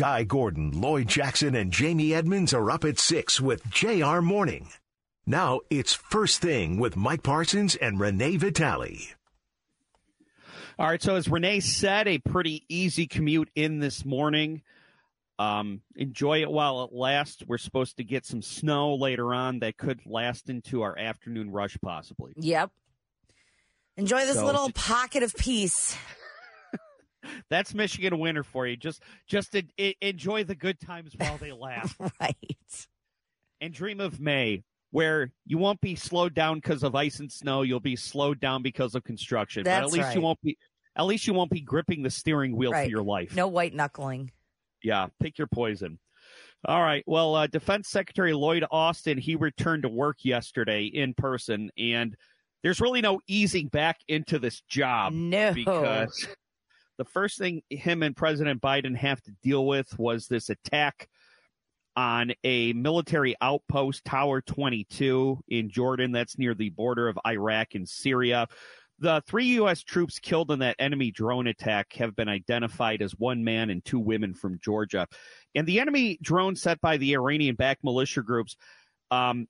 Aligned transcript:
Guy 0.00 0.24
Gordon, 0.24 0.80
Lloyd 0.80 1.08
Jackson, 1.08 1.54
and 1.54 1.70
Jamie 1.70 2.14
Edmonds 2.14 2.54
are 2.54 2.70
up 2.70 2.86
at 2.86 2.98
6 2.98 3.38
with 3.38 3.68
JR 3.68 4.20
Morning. 4.22 4.70
Now 5.26 5.60
it's 5.68 5.92
First 5.92 6.40
Thing 6.40 6.78
with 6.78 6.96
Mike 6.96 7.22
Parsons 7.22 7.76
and 7.76 8.00
Renee 8.00 8.38
Vitale. 8.38 8.96
All 10.78 10.86
right, 10.88 11.02
so 11.02 11.16
as 11.16 11.28
Renee 11.28 11.60
said, 11.60 12.08
a 12.08 12.16
pretty 12.16 12.64
easy 12.66 13.06
commute 13.06 13.50
in 13.54 13.78
this 13.80 14.02
morning. 14.06 14.62
Um, 15.38 15.82
enjoy 15.94 16.40
it 16.40 16.50
while 16.50 16.82
it 16.84 16.94
lasts. 16.94 17.42
We're 17.46 17.58
supposed 17.58 17.98
to 17.98 18.02
get 18.04 18.24
some 18.24 18.40
snow 18.40 18.94
later 18.94 19.34
on 19.34 19.58
that 19.58 19.76
could 19.76 20.00
last 20.06 20.48
into 20.48 20.80
our 20.80 20.98
afternoon 20.98 21.50
rush, 21.50 21.76
possibly. 21.82 22.32
Yep. 22.36 22.70
Enjoy 23.98 24.20
this 24.24 24.36
So- 24.36 24.46
little 24.46 24.72
pocket 24.72 25.22
of 25.22 25.34
peace. 25.36 25.94
That's 27.50 27.74
Michigan 27.74 28.18
winter 28.18 28.42
for 28.42 28.66
you. 28.66 28.76
Just, 28.76 29.02
just 29.26 29.54
en- 29.56 29.70
en- 29.78 29.94
enjoy 30.00 30.44
the 30.44 30.54
good 30.54 30.80
times 30.80 31.12
while 31.16 31.36
they 31.38 31.52
last, 31.52 31.94
right. 32.20 32.36
and 33.60 33.72
dream 33.74 34.00
of 34.00 34.20
May, 34.20 34.62
where 34.90 35.30
you 35.46 35.58
won't 35.58 35.80
be 35.80 35.94
slowed 35.94 36.34
down 36.34 36.56
because 36.56 36.82
of 36.82 36.94
ice 36.94 37.20
and 37.20 37.30
snow. 37.30 37.62
You'll 37.62 37.80
be 37.80 37.96
slowed 37.96 38.40
down 38.40 38.62
because 38.62 38.94
of 38.94 39.04
construction. 39.04 39.64
but 39.64 39.70
at 39.70 39.80
That's 39.82 39.92
least 39.92 40.14
you 40.14 40.20
won't 40.20 40.40
be. 40.42 40.56
At 40.96 41.06
least 41.06 41.26
you 41.26 41.34
won't 41.34 41.50
be 41.52 41.60
gripping 41.60 42.02
the 42.02 42.10
steering 42.10 42.56
wheel 42.56 42.72
Right. 42.72 42.84
for 42.84 42.90
your 42.90 43.02
life. 43.04 43.34
No 43.36 43.46
white 43.48 43.72
knuckling. 43.72 44.32
Yeah, 44.82 45.06
pick 45.20 45.38
your 45.38 45.46
poison. 45.46 45.98
All 46.66 46.82
right. 46.82 47.04
Well, 47.06 47.36
uh, 47.36 47.46
Defense 47.46 47.88
Secretary 47.88 48.34
Lloyd 48.34 48.64
Austin, 48.70 49.16
he 49.16 49.36
returned 49.36 49.84
to 49.84 49.88
work 49.88 50.18
yesterday 50.24 50.84
in 50.86 51.14
person, 51.14 51.70
and 51.78 52.14
there's 52.62 52.80
really 52.80 53.00
no 53.00 53.20
easing 53.26 53.68
back 53.68 53.98
into 54.08 54.38
this 54.38 54.60
job 54.68 55.12
No. 55.14 55.54
because 55.54 56.26
the 57.00 57.04
first 57.06 57.38
thing 57.38 57.62
him 57.70 58.02
and 58.02 58.14
President 58.14 58.60
Biden 58.60 58.94
have 58.94 59.22
to 59.22 59.32
deal 59.42 59.66
with 59.66 59.98
was 59.98 60.26
this 60.26 60.50
attack 60.50 61.08
on 61.96 62.34
a 62.44 62.74
military 62.74 63.34
outpost, 63.40 64.04
Tower 64.04 64.42
22 64.42 65.38
in 65.48 65.70
Jordan. 65.70 66.12
That's 66.12 66.36
near 66.36 66.54
the 66.54 66.68
border 66.68 67.08
of 67.08 67.18
Iraq 67.26 67.68
and 67.74 67.88
Syria. 67.88 68.48
The 68.98 69.22
three 69.26 69.46
U.S. 69.46 69.82
troops 69.82 70.18
killed 70.18 70.50
in 70.50 70.58
that 70.58 70.76
enemy 70.78 71.10
drone 71.10 71.46
attack 71.46 71.94
have 71.94 72.14
been 72.14 72.28
identified 72.28 73.00
as 73.00 73.12
one 73.12 73.44
man 73.44 73.70
and 73.70 73.82
two 73.82 73.98
women 73.98 74.34
from 74.34 74.60
Georgia. 74.62 75.06
And 75.54 75.66
the 75.66 75.80
enemy 75.80 76.18
drone 76.20 76.54
set 76.54 76.82
by 76.82 76.98
the 76.98 77.14
Iranian 77.14 77.54
backed 77.54 77.82
militia 77.82 78.20
groups, 78.20 78.56
um, 79.10 79.46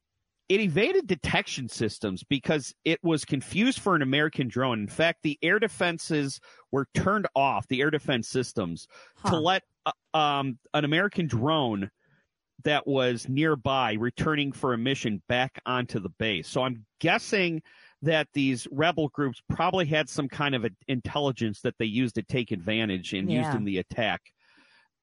it 0.50 0.58
evaded 0.58 1.06
detection 1.06 1.68
systems 1.68 2.24
because 2.24 2.74
it 2.84 2.98
was 3.04 3.24
confused 3.24 3.78
for 3.78 3.94
an 3.94 4.02
American 4.02 4.48
drone. 4.48 4.80
In 4.80 4.88
fact, 4.88 5.20
the 5.22 5.38
air 5.42 5.60
defenses 5.60 6.40
were 6.72 6.88
turned 6.92 7.28
off, 7.36 7.68
the 7.68 7.80
air 7.80 7.90
defense 7.90 8.28
systems, 8.28 8.88
to 9.26 9.38
let 9.38 9.62
uh, 9.86 9.92
um, 10.12 10.58
an 10.74 10.84
American 10.84 11.28
drone 11.28 11.88
that 12.64 12.84
was 12.84 13.28
nearby 13.28 13.92
returning 13.92 14.50
for 14.50 14.74
a 14.74 14.78
mission 14.78 15.22
back 15.28 15.60
onto 15.66 16.00
the 16.00 16.10
base. 16.18 16.48
So 16.48 16.62
I'm 16.62 16.84
guessing 16.98 17.62
that 18.02 18.26
these 18.32 18.66
rebel 18.72 19.06
groups 19.08 19.40
probably 19.48 19.86
had 19.86 20.08
some 20.08 20.28
kind 20.28 20.56
of 20.56 20.64
a, 20.64 20.70
intelligence 20.88 21.60
that 21.60 21.78
they 21.78 21.84
used 21.84 22.16
to 22.16 22.22
take 22.24 22.50
advantage 22.50 23.12
and 23.12 23.30
used 23.30 23.54
in 23.54 23.64
the 23.64 23.78
attack. 23.78 24.20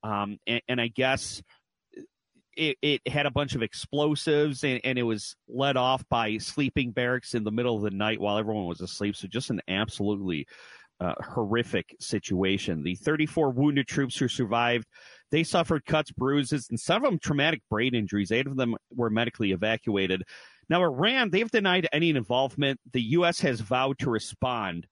Um, 0.03 0.39
and, 0.45 0.61
and 0.67 0.81
I 0.81 0.89
guess 0.89 1.41
it, 2.58 2.77
it 2.81 3.08
had 3.08 3.25
a 3.25 3.31
bunch 3.31 3.55
of 3.55 3.61
explosives 3.61 4.63
and, 4.63 4.81
and 4.83 4.97
it 4.97 5.03
was 5.03 5.36
led 5.47 5.77
off 5.77 6.03
by 6.09 6.38
sleeping 6.38 6.91
barracks 6.91 7.33
in 7.33 7.44
the 7.44 7.52
middle 7.52 7.77
of 7.77 7.83
the 7.83 7.91
night 7.91 8.19
while 8.19 8.38
everyone 8.38 8.66
was 8.66 8.81
asleep. 8.81 9.16
So 9.16 9.27
just 9.27 9.49
an 9.49 9.61
absolutely 9.67 10.47
uh, 10.99 11.14
horrific 11.23 11.95
situation. 11.99 12.83
The 12.83 12.95
34 12.95 13.52
wounded 13.52 13.88
troops 13.88 14.17
who 14.17 14.27
survived, 14.27 14.88
they 15.31 15.44
suffered 15.44 15.86
cuts, 15.86 16.11
bruises, 16.11 16.67
and 16.69 16.80
some 16.80 17.03
of 17.03 17.11
them 17.11 17.19
traumatic 17.19 17.61
brain 17.69 17.94
injuries. 17.94 18.31
Eight 18.31 18.47
of 18.47 18.58
them 18.58 18.75
were 18.95 19.09
medically 19.09 19.52
evacuated. 19.52 20.23
Now, 20.69 20.81
Iran, 20.81 21.30
they've 21.30 21.49
denied 21.49 21.88
any 21.94 22.09
involvement. 22.09 22.80
The 22.92 23.02
U.S. 23.02 23.39
has 23.42 23.61
vowed 23.61 23.99
to 23.99 24.10
respond 24.10 24.87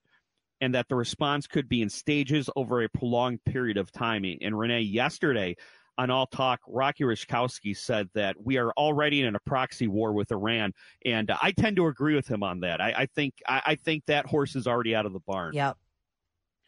and 0.60 0.74
that 0.74 0.88
the 0.88 0.94
response 0.94 1.46
could 1.46 1.68
be 1.68 1.82
in 1.82 1.90
stages 1.90 2.48
over 2.56 2.82
a 2.82 2.88
prolonged 2.88 3.44
period 3.44 3.76
of 3.76 3.92
time. 3.92 4.24
And 4.40 4.58
Renee, 4.58 4.80
yesterday 4.80 5.56
on 5.98 6.10
All 6.10 6.26
Talk, 6.26 6.60
Rocky 6.66 7.04
Raczkowski 7.04 7.76
said 7.76 8.08
that 8.14 8.36
we 8.42 8.58
are 8.58 8.70
already 8.72 9.22
in 9.22 9.34
a 9.34 9.40
proxy 9.40 9.88
war 9.88 10.12
with 10.12 10.30
Iran, 10.30 10.72
and 11.04 11.30
I 11.42 11.52
tend 11.52 11.76
to 11.76 11.86
agree 11.86 12.14
with 12.14 12.28
him 12.28 12.42
on 12.42 12.60
that. 12.60 12.80
I, 12.80 12.92
I 12.96 13.06
think 13.06 13.34
I, 13.46 13.62
I 13.66 13.74
think 13.76 14.04
that 14.06 14.26
horse 14.26 14.56
is 14.56 14.66
already 14.66 14.94
out 14.94 15.06
of 15.06 15.12
the 15.12 15.20
barn. 15.20 15.54
Yep. 15.54 15.76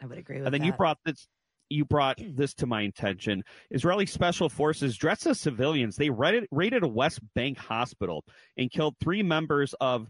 I 0.01 0.07
would 0.07 0.19
agree 0.19 0.37
with 0.37 0.45
that. 0.45 0.47
And 0.49 0.55
then 0.55 0.61
that. 0.61 0.67
you 0.67 0.73
brought 0.73 0.99
this 1.05 1.29
you 1.69 1.85
brought 1.85 2.19
this 2.19 2.55
to 2.55 2.67
my 2.67 2.83
attention. 2.83 3.45
Israeli 3.71 4.07
special 4.07 4.49
forces 4.49 4.97
dressed 4.97 5.27
as 5.27 5.39
civilians, 5.39 5.97
they 5.97 6.11
raided, 6.11 6.47
raided 6.51 6.83
a 6.83 6.89
West 6.89 7.21
Bank 7.35 7.59
hospital 7.59 8.25
and 8.57 8.71
killed 8.71 8.97
three 9.01 9.23
members 9.23 9.75
of 9.81 10.09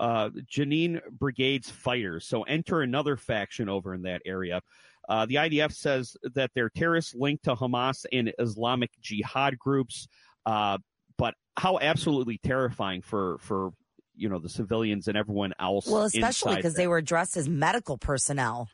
uh, 0.00 0.30
Jenin 0.50 1.00
Brigade's 1.10 1.70
fighters. 1.70 2.26
So 2.26 2.42
enter 2.42 2.82
another 2.82 3.16
faction 3.16 3.68
over 3.68 3.94
in 3.94 4.02
that 4.02 4.22
area. 4.24 4.60
Uh, 5.08 5.24
the 5.26 5.36
IDF 5.36 5.72
says 5.72 6.16
that 6.34 6.50
they're 6.54 6.68
terrorists 6.68 7.14
linked 7.14 7.44
to 7.44 7.54
Hamas 7.54 8.04
and 8.12 8.32
Islamic 8.38 8.90
Jihad 9.00 9.58
groups. 9.58 10.06
Uh, 10.44 10.78
but 11.16 11.34
how 11.56 11.78
absolutely 11.80 12.38
terrifying 12.38 13.02
for 13.02 13.38
for 13.40 13.70
you 14.14 14.28
know 14.28 14.38
the 14.38 14.48
civilians 14.48 15.08
and 15.08 15.16
everyone 15.16 15.52
else. 15.58 15.86
well, 15.86 16.04
especially 16.04 16.56
because 16.56 16.74
they 16.74 16.86
were 16.86 17.00
dressed 17.00 17.36
as 17.36 17.48
medical 17.48 17.96
personnel 17.96 18.68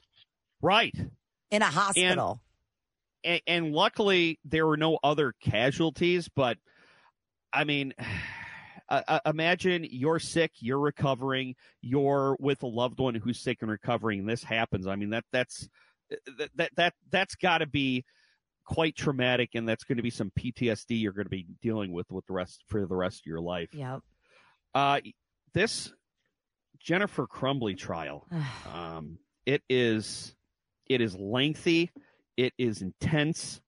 right. 0.61 0.95
in 1.51 1.63
a 1.63 1.67
hospital. 1.67 2.41
and, 3.23 3.41
and 3.47 3.73
luckily 3.73 4.39
there 4.45 4.67
were 4.67 4.77
no 4.77 4.99
other 5.05 5.35
casualties 5.41 6.29
but 6.35 6.57
i 7.53 7.65
mean 7.65 7.93
uh, 8.89 9.19
imagine 9.27 9.87
you're 9.91 10.19
sick 10.19 10.53
you're 10.61 10.79
recovering 10.79 11.55
you're 11.81 12.37
with 12.41 12.63
a 12.63 12.67
loved 12.67 12.99
one 12.99 13.15
who's 13.15 13.41
sick 13.41 13.59
and 13.61 13.71
recovering 13.71 14.21
and 14.21 14.29
this 14.29 14.43
happens 14.45 14.87
i 14.87 14.97
mean 14.97 15.11
that 15.11 15.25
that's 15.33 15.69
that 16.39 16.51
that, 16.57 16.71
that 16.77 16.95
that's 17.11 17.35
got 17.35 17.59
to 17.59 17.67
be 17.67 18.05
quite 18.67 18.97
traumatic 18.97 19.51
and 19.55 19.69
that's 19.69 19.85
going 19.85 19.97
to 19.97 20.03
be 20.03 20.11
some 20.11 20.33
ptsd 20.39 21.01
you're 21.01 21.13
going 21.13 21.27
to 21.27 21.31
be 21.31 21.47
dealing 21.61 21.93
with 21.93 22.11
with 22.11 22.27
the 22.27 22.33
rest 22.33 22.63
for 22.67 22.87
the 22.87 22.97
rest 22.97 23.21
of 23.21 23.27
your 23.27 23.41
life 23.41 23.69
yep. 23.75 24.01
uh 24.75 25.01
this 25.53 25.93
jennifer 26.81 27.27
crumbley 27.27 27.77
trial 27.77 28.27
um, 28.75 29.19
it 29.47 29.63
is 29.69 30.35
it 30.89 31.01
is 31.01 31.17
lengthy, 31.17 31.91
it 32.37 32.53
is 32.59 32.83
intense, 32.83 33.61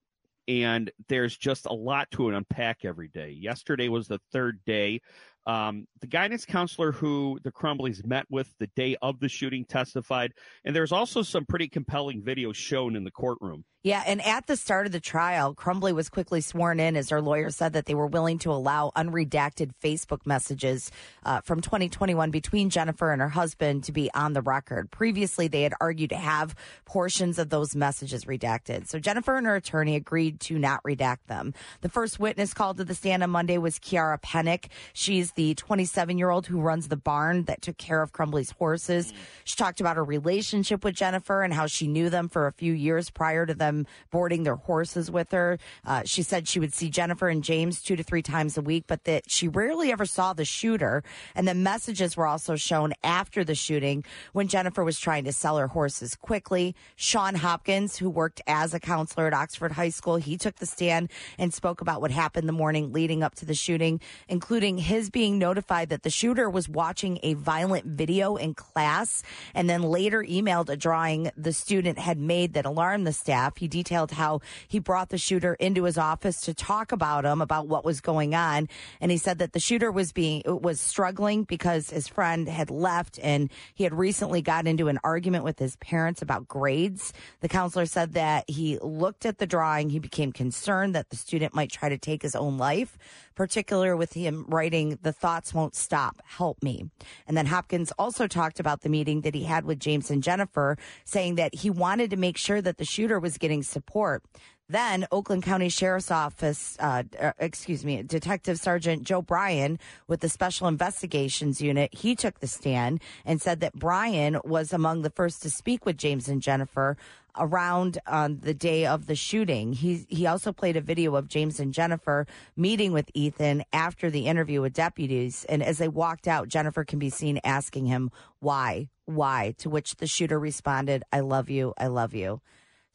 and 0.47 0.91
there's 1.09 1.35
just 1.35 1.65
a 1.65 1.73
lot 1.73 2.09
to 2.11 2.29
unpack 2.29 2.85
every 2.85 3.07
day. 3.07 3.31
Yesterday 3.31 3.89
was 3.89 4.07
the 4.07 4.19
third 4.31 4.59
day. 4.65 5.01
Um, 5.47 5.87
the 6.01 6.07
guidance 6.07 6.45
counselor 6.45 6.91
who 6.91 7.39
the 7.43 7.51
Crumbleys 7.51 8.05
met 8.05 8.25
with 8.29 8.53
the 8.59 8.67
day 8.75 8.97
of 9.01 9.19
the 9.21 9.29
shooting 9.29 9.63
testified, 9.63 10.33
and 10.65 10.75
there's 10.75 10.91
also 10.91 11.21
some 11.21 11.45
pretty 11.45 11.69
compelling 11.69 12.21
videos 12.21 12.55
shown 12.55 12.97
in 12.97 13.05
the 13.05 13.11
courtroom. 13.11 13.63
Yeah, 13.87 14.03
and 14.05 14.21
at 14.21 14.47
the 14.47 14.57
start 14.57 14.85
of 14.85 14.91
the 14.91 14.99
trial, 14.99 15.55
Crumbley 15.55 15.93
was 15.93 16.09
quickly 16.09 16.41
sworn 16.41 16.81
in 16.81 16.97
as 16.97 17.07
their 17.07 17.21
lawyer 17.21 17.49
said 17.51 17.71
that 17.71 17.85
they 17.85 17.95
were 17.95 18.07
willing 18.07 18.37
to 18.39 18.51
allow 18.51 18.91
unredacted 18.97 19.71
Facebook 19.81 20.25
messages 20.25 20.91
uh, 21.23 21.39
from 21.39 21.61
2021 21.61 22.29
between 22.29 22.69
Jennifer 22.69 23.13
and 23.13 23.21
her 23.21 23.29
husband 23.29 23.85
to 23.85 23.93
be 23.93 24.11
on 24.13 24.33
the 24.33 24.41
record. 24.41 24.91
Previously, 24.91 25.47
they 25.47 25.61
had 25.61 25.73
argued 25.79 26.09
to 26.09 26.17
have 26.17 26.53
portions 26.83 27.39
of 27.39 27.49
those 27.49 27.77
messages 27.77 28.25
redacted. 28.25 28.89
So 28.89 28.99
Jennifer 28.99 29.37
and 29.37 29.47
her 29.47 29.55
attorney 29.55 29.95
agreed 29.95 30.41
to 30.41 30.59
not 30.59 30.83
redact 30.83 31.27
them. 31.27 31.53
The 31.79 31.87
first 31.87 32.19
witness 32.19 32.53
called 32.53 32.77
to 32.77 32.83
the 32.83 32.95
stand 32.95 33.23
on 33.23 33.29
Monday 33.29 33.57
was 33.57 33.79
Kiara 33.79 34.21
Pennick. 34.21 34.65
She's 34.91 35.31
the 35.37 35.53
27 35.53 36.17
year 36.17 36.31
old 36.31 36.47
who 36.47 36.59
runs 36.59 36.87
the 36.87 36.97
barn 36.97 37.43
that 37.43 37.61
took 37.61 37.77
care 37.77 38.01
of 38.01 38.11
Crumbley's 38.11 38.51
horses. 38.51 39.13
She 39.43 39.55
talked 39.55 39.79
about 39.79 39.95
her 39.95 40.03
relationship 40.03 40.83
with 40.83 40.95
Jennifer 40.95 41.43
and 41.43 41.53
how 41.53 41.67
she 41.67 41.87
knew 41.87 42.09
them 42.09 42.27
for 42.27 42.47
a 42.47 42.51
few 42.51 42.73
years 42.73 43.11
prior 43.11 43.45
to 43.45 43.53
them 43.53 43.85
boarding 44.09 44.43
their 44.43 44.55
horses 44.55 45.11
with 45.11 45.31
her. 45.31 45.59
Uh, 45.85 46.01
she 46.05 46.23
said 46.23 46.47
she 46.47 46.59
would 46.59 46.73
see 46.73 46.89
Jennifer 46.89 47.29
and 47.29 47.43
James 47.43 47.83
two 47.83 47.95
to 47.95 48.01
three 48.01 48.23
times 48.23 48.57
a 48.57 48.61
week, 48.63 48.85
but 48.87 49.03
that 49.03 49.29
she 49.29 49.47
rarely 49.47 49.91
ever 49.91 50.07
saw 50.07 50.33
the 50.33 50.43
shooter. 50.43 51.03
And 51.35 51.47
the 51.47 51.53
messages 51.53 52.17
were 52.17 52.25
also 52.25 52.55
shown 52.55 52.93
after 53.03 53.43
the 53.43 53.55
shooting 53.55 54.03
when 54.33 54.47
Jennifer 54.47 54.83
was 54.83 54.99
trying 54.99 55.25
to 55.25 55.31
sell 55.31 55.57
her 55.57 55.67
horses 55.67 56.15
quickly. 56.15 56.75
Sean 56.95 57.35
Hopkins, 57.35 57.97
who 57.97 58.09
worked 58.09 58.41
as 58.47 58.73
a 58.73 58.79
counselor 58.79 59.27
at 59.27 59.35
Oxford 59.35 59.73
High 59.73 59.89
School, 59.89 60.15
he 60.15 60.35
took 60.35 60.55
the 60.55 60.65
stand 60.65 61.11
and 61.37 61.53
spoke 61.53 61.79
about 61.79 62.01
what 62.01 62.09
happened 62.09 62.49
the 62.49 62.53
morning 62.53 62.91
leading 62.91 63.21
up 63.21 63.35
to 63.35 63.45
the 63.45 63.53
shooting, 63.53 64.01
including 64.27 64.79
his 64.79 65.11
being 65.17 65.39
notified 65.39 65.89
that 65.89 66.03
the 66.03 66.11
shooter 66.11 66.47
was 66.47 66.69
watching 66.69 67.17
a 67.23 67.33
violent 67.33 67.83
video 67.83 68.35
in 68.35 68.53
class 68.53 69.23
and 69.55 69.67
then 69.67 69.81
later 69.81 70.21
emailed 70.21 70.69
a 70.69 70.77
drawing 70.77 71.31
the 71.35 71.51
student 71.51 71.97
had 71.97 72.19
made 72.19 72.53
that 72.53 72.67
alarmed 72.67 73.07
the 73.07 73.11
staff. 73.11 73.57
He 73.57 73.67
detailed 73.67 74.11
how 74.11 74.41
he 74.67 74.77
brought 74.77 75.09
the 75.09 75.17
shooter 75.17 75.55
into 75.55 75.85
his 75.85 75.97
office 75.97 76.39
to 76.41 76.53
talk 76.53 76.91
about 76.91 77.25
him, 77.25 77.41
about 77.41 77.67
what 77.67 77.83
was 77.83 77.99
going 77.99 78.35
on. 78.35 78.69
And 79.01 79.09
he 79.09 79.17
said 79.17 79.39
that 79.39 79.53
the 79.53 79.59
shooter 79.59 79.91
was 79.91 80.11
being, 80.11 80.43
was 80.45 80.79
struggling 80.79 81.45
because 81.45 81.89
his 81.89 82.07
friend 82.07 82.47
had 82.47 82.69
left 82.69 83.17
and 83.23 83.49
he 83.73 83.85
had 83.85 83.95
recently 83.95 84.43
got 84.43 84.67
into 84.67 84.87
an 84.87 84.99
argument 85.03 85.43
with 85.43 85.57
his 85.57 85.77
parents 85.77 86.21
about 86.21 86.47
grades. 86.47 87.11
The 87.41 87.49
counselor 87.49 87.87
said 87.87 88.13
that 88.13 88.47
he 88.47 88.77
looked 88.83 89.25
at 89.25 89.39
the 89.39 89.47
drawing. 89.47 89.89
He 89.89 89.97
became 89.97 90.31
concerned 90.31 90.93
that 90.93 91.09
the 91.09 91.17
student 91.17 91.55
might 91.55 91.71
try 91.71 91.89
to 91.89 91.97
take 91.97 92.21
his 92.21 92.35
own 92.35 92.59
life, 92.59 92.99
particular 93.37 93.95
with 93.95 94.13
him 94.13 94.43
writing, 94.47 94.97
the 95.03 95.13
thoughts 95.13 95.53
won't 95.53 95.75
stop. 95.75 96.19
Help 96.25 96.63
me. 96.63 96.89
And 97.27 97.37
then 97.37 97.45
Hopkins 97.45 97.93
also 97.99 98.25
talked 98.25 98.59
about 98.59 98.81
the 98.81 98.89
meeting 98.89 99.21
that 99.21 99.35
he 99.35 99.43
had 99.43 99.63
with 99.63 99.79
James 99.79 100.09
and 100.09 100.23
Jennifer, 100.23 100.75
saying 101.05 101.35
that 101.35 101.53
he 101.53 101.69
wanted 101.69 102.09
to 102.09 102.17
make 102.17 102.35
sure 102.35 102.63
that 102.63 102.77
the 102.77 102.83
shooter 102.83 103.19
was 103.19 103.37
getting 103.37 103.61
support. 103.61 104.23
Then 104.69 105.07
Oakland 105.13 105.43
County 105.43 105.69
Sheriff's 105.69 106.11
Office, 106.11 106.75
uh, 106.81 107.03
uh, 107.17 107.31
excuse 107.39 107.85
me, 107.85 108.03
Detective 108.03 108.59
Sergeant 108.59 109.03
Joe 109.03 109.21
Bryan 109.21 109.79
with 110.09 110.19
the 110.19 110.27
Special 110.27 110.67
Investigations 110.67 111.61
Unit, 111.61 111.93
he 111.93 112.15
took 112.15 112.41
the 112.41 112.47
stand 112.47 112.99
and 113.23 113.41
said 113.41 113.61
that 113.61 113.73
Bryan 113.73 114.39
was 114.43 114.73
among 114.73 115.03
the 115.03 115.09
first 115.09 115.41
to 115.43 115.49
speak 115.49 115.85
with 115.85 115.95
James 115.95 116.27
and 116.27 116.41
Jennifer 116.41 116.97
around 117.37 117.99
on 118.07 118.39
the 118.41 118.53
day 118.53 118.85
of 118.85 119.05
the 119.05 119.15
shooting. 119.15 119.71
He 119.71 120.05
he 120.09 120.25
also 120.25 120.51
played 120.51 120.75
a 120.75 120.81
video 120.81 121.15
of 121.15 121.29
James 121.29 121.61
and 121.61 121.73
Jennifer 121.73 122.27
meeting 122.57 122.91
with 122.91 123.09
Ethan 123.13 123.63
after 123.71 124.09
the 124.09 124.27
interview 124.27 124.59
with 124.59 124.73
deputies, 124.73 125.45
and 125.47 125.63
as 125.63 125.77
they 125.77 125.87
walked 125.87 126.27
out, 126.27 126.49
Jennifer 126.49 126.83
can 126.83 126.99
be 126.99 127.09
seen 127.09 127.39
asking 127.43 127.85
him 127.85 128.11
why, 128.39 128.89
why. 129.05 129.53
To 129.59 129.69
which 129.69 129.95
the 129.95 130.07
shooter 130.07 130.37
responded, 130.39 131.03
"I 131.13 131.21
love 131.21 131.49
you, 131.49 131.73
I 131.77 131.87
love 131.87 132.13
you." 132.13 132.41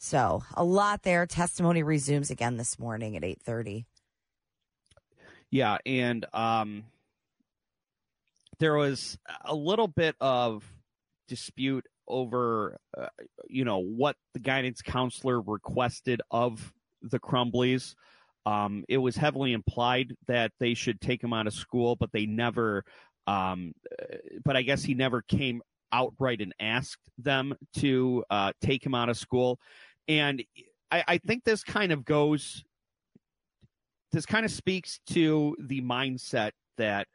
So 0.04 0.42
a 0.54 0.64
lot 0.64 1.04
there. 1.04 1.26
Testimony 1.26 1.84
resumes 1.84 2.32
again 2.32 2.56
this 2.56 2.76
morning 2.76 3.16
at 3.16 3.22
eight 3.22 3.40
thirty. 3.40 3.86
Yeah, 5.48 5.78
and 5.86 6.26
um, 6.34 6.82
there 8.58 8.74
was 8.74 9.16
a 9.44 9.54
little 9.54 9.86
bit 9.86 10.16
of 10.20 10.64
dispute 11.28 11.86
over, 12.08 12.78
uh, 12.98 13.06
you 13.46 13.64
know, 13.64 13.78
what 13.78 14.16
the 14.34 14.40
guidance 14.40 14.82
counselor 14.82 15.40
requested 15.40 16.20
of 16.32 16.72
the 17.02 17.20
Crumbleys. 17.20 17.94
Um, 18.44 18.84
it 18.88 18.98
was 18.98 19.14
heavily 19.14 19.52
implied 19.52 20.16
that 20.26 20.50
they 20.58 20.74
should 20.74 21.00
take 21.00 21.22
him 21.22 21.32
out 21.32 21.46
of 21.46 21.54
school, 21.54 21.94
but 21.94 22.10
they 22.10 22.26
never. 22.26 22.84
Um, 23.28 23.72
uh, 24.02 24.16
but 24.44 24.56
I 24.56 24.62
guess 24.62 24.82
he 24.82 24.94
never 24.94 25.22
came 25.22 25.62
outright 25.92 26.40
and 26.40 26.54
asked 26.58 27.02
them 27.18 27.54
to 27.76 28.24
uh, 28.30 28.50
take 28.62 28.84
him 28.84 28.94
out 28.94 29.10
of 29.10 29.16
school. 29.16 29.60
And 30.08 30.42
I, 30.90 31.04
I 31.08 31.18
think 31.18 31.44
this 31.44 31.62
kind 31.64 31.92
of 31.92 32.04
goes, 32.04 32.64
this 34.12 34.26
kind 34.26 34.44
of 34.44 34.50
speaks 34.50 35.00
to 35.10 35.56
the 35.58 35.80
mindset 35.80 36.52
that 36.76 37.06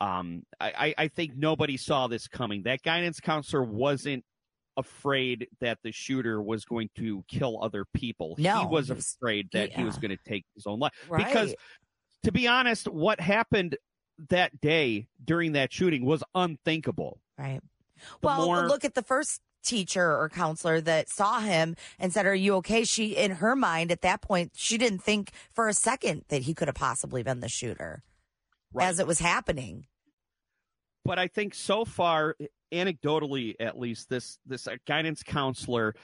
um, 0.00 0.44
I, 0.60 0.94
I 0.96 1.08
think 1.08 1.36
nobody 1.36 1.76
saw 1.76 2.06
this 2.06 2.28
coming. 2.28 2.62
That 2.62 2.82
guidance 2.82 3.20
counselor 3.20 3.64
wasn't 3.64 4.24
afraid 4.76 5.48
that 5.60 5.78
the 5.82 5.90
shooter 5.90 6.40
was 6.40 6.64
going 6.64 6.88
to 6.96 7.24
kill 7.26 7.62
other 7.62 7.84
people. 7.94 8.36
No, 8.38 8.60
he 8.60 8.66
was 8.66 8.90
afraid 8.90 9.48
that 9.52 9.72
he 9.72 9.82
was 9.82 9.98
going 9.98 10.16
to 10.16 10.18
take 10.24 10.44
his 10.54 10.66
own 10.66 10.78
life. 10.78 10.92
Right. 11.08 11.26
Because, 11.26 11.54
to 12.22 12.32
be 12.32 12.46
honest, 12.46 12.86
what 12.86 13.20
happened 13.20 13.76
that 14.30 14.60
day 14.60 15.08
during 15.24 15.52
that 15.52 15.72
shooting 15.72 16.04
was 16.04 16.22
unthinkable. 16.34 17.18
Right. 17.36 17.60
The 18.20 18.26
well, 18.26 18.46
more- 18.46 18.68
look 18.68 18.84
at 18.84 18.94
the 18.94 19.02
first 19.02 19.40
teacher 19.68 20.16
or 20.16 20.28
counselor 20.28 20.80
that 20.80 21.08
saw 21.08 21.40
him 21.40 21.76
and 21.98 22.12
said, 22.12 22.26
"Are 22.26 22.34
you 22.34 22.54
okay?" 22.56 22.84
She, 22.84 23.16
in 23.16 23.32
her 23.32 23.54
mind, 23.54 23.92
at 23.92 24.02
that 24.02 24.20
point, 24.22 24.52
she 24.54 24.78
didn't 24.78 25.00
think 25.00 25.30
for 25.52 25.68
a 25.68 25.74
second 25.74 26.24
that 26.28 26.42
he 26.42 26.54
could 26.54 26.68
have 26.68 26.74
possibly 26.74 27.22
been 27.22 27.40
the 27.40 27.48
shooter 27.48 28.02
as 28.78 28.98
it 28.98 29.06
was 29.06 29.18
happening. 29.20 29.86
but 31.04 31.18
I 31.18 31.26
think 31.28 31.54
so 31.54 31.84
far, 31.84 32.36
anecdotally 32.72 33.54
at 33.60 33.78
least, 33.78 34.08
this 34.10 34.38
this 34.44 34.66
uh, 34.66 34.76
guidance 34.86 35.22
counselor, 35.22 35.94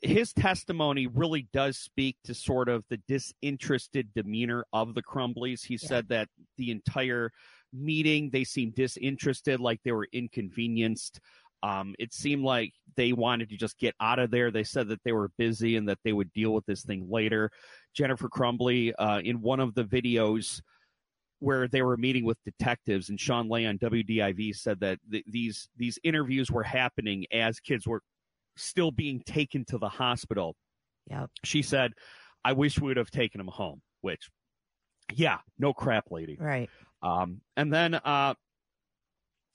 his 0.00 0.32
testimony 0.32 1.06
really 1.06 1.46
does 1.52 1.76
speak 1.76 2.16
to 2.24 2.34
sort 2.34 2.68
of 2.68 2.84
the 2.88 2.96
disinterested 3.06 4.14
demeanor 4.14 4.64
of 4.72 4.94
the 4.94 5.02
Crumbleys. 5.02 5.64
He 5.66 5.78
Yeah. 5.82 5.88
said 5.88 6.08
that 6.08 6.28
the 6.56 6.70
entire 6.70 7.32
meeting 7.72 8.30
they 8.30 8.44
seemed 8.44 8.74
disinterested, 8.74 9.60
like 9.60 9.82
they 9.84 9.92
were 9.92 10.08
inconvenienced. 10.12 11.20
Um, 11.62 11.94
it 11.98 12.12
seemed 12.12 12.42
like 12.42 12.72
they 12.96 13.12
wanted 13.12 13.50
to 13.50 13.56
just 13.56 13.78
get 13.78 13.94
out 14.00 14.18
of 14.18 14.30
there. 14.30 14.50
They 14.50 14.64
said 14.64 14.88
that 14.88 15.02
they 15.04 15.12
were 15.12 15.30
busy 15.36 15.76
and 15.76 15.88
that 15.88 15.98
they 16.04 16.12
would 16.12 16.32
deal 16.32 16.52
with 16.52 16.66
this 16.66 16.82
thing 16.82 17.06
later. 17.10 17.50
Jennifer 17.94 18.28
Crumbley, 18.28 18.92
uh, 18.98 19.20
in 19.22 19.40
one 19.40 19.60
of 19.60 19.74
the 19.74 19.84
videos, 19.84 20.62
where 21.40 21.68
they 21.68 21.82
were 21.82 21.96
meeting 21.96 22.24
with 22.24 22.38
detectives 22.44 23.08
and 23.08 23.18
Shawn 23.18 23.48
Ley 23.48 23.66
on 23.66 23.78
WDIV 23.78 24.54
said 24.54 24.80
that 24.80 24.98
th- 25.10 25.24
these 25.26 25.68
these 25.76 25.98
interviews 26.04 26.50
were 26.50 26.62
happening 26.62 27.24
as 27.32 27.58
kids 27.60 27.86
were 27.86 28.02
still 28.56 28.90
being 28.90 29.22
taken 29.24 29.64
to 29.66 29.78
the 29.78 29.88
hospital. 29.88 30.54
Yep. 31.08 31.30
She 31.44 31.62
said, 31.62 31.92
"I 32.44 32.52
wish 32.52 32.78
we 32.78 32.88
would 32.88 32.98
have 32.98 33.10
taken 33.10 33.40
him 33.40 33.48
home." 33.48 33.80
Which, 34.02 34.30
yeah, 35.14 35.38
no 35.58 35.72
crap, 35.72 36.10
lady. 36.10 36.36
Right. 36.38 36.68
Um, 37.02 37.40
and 37.56 37.72
then 37.72 37.94
uh, 37.94 38.34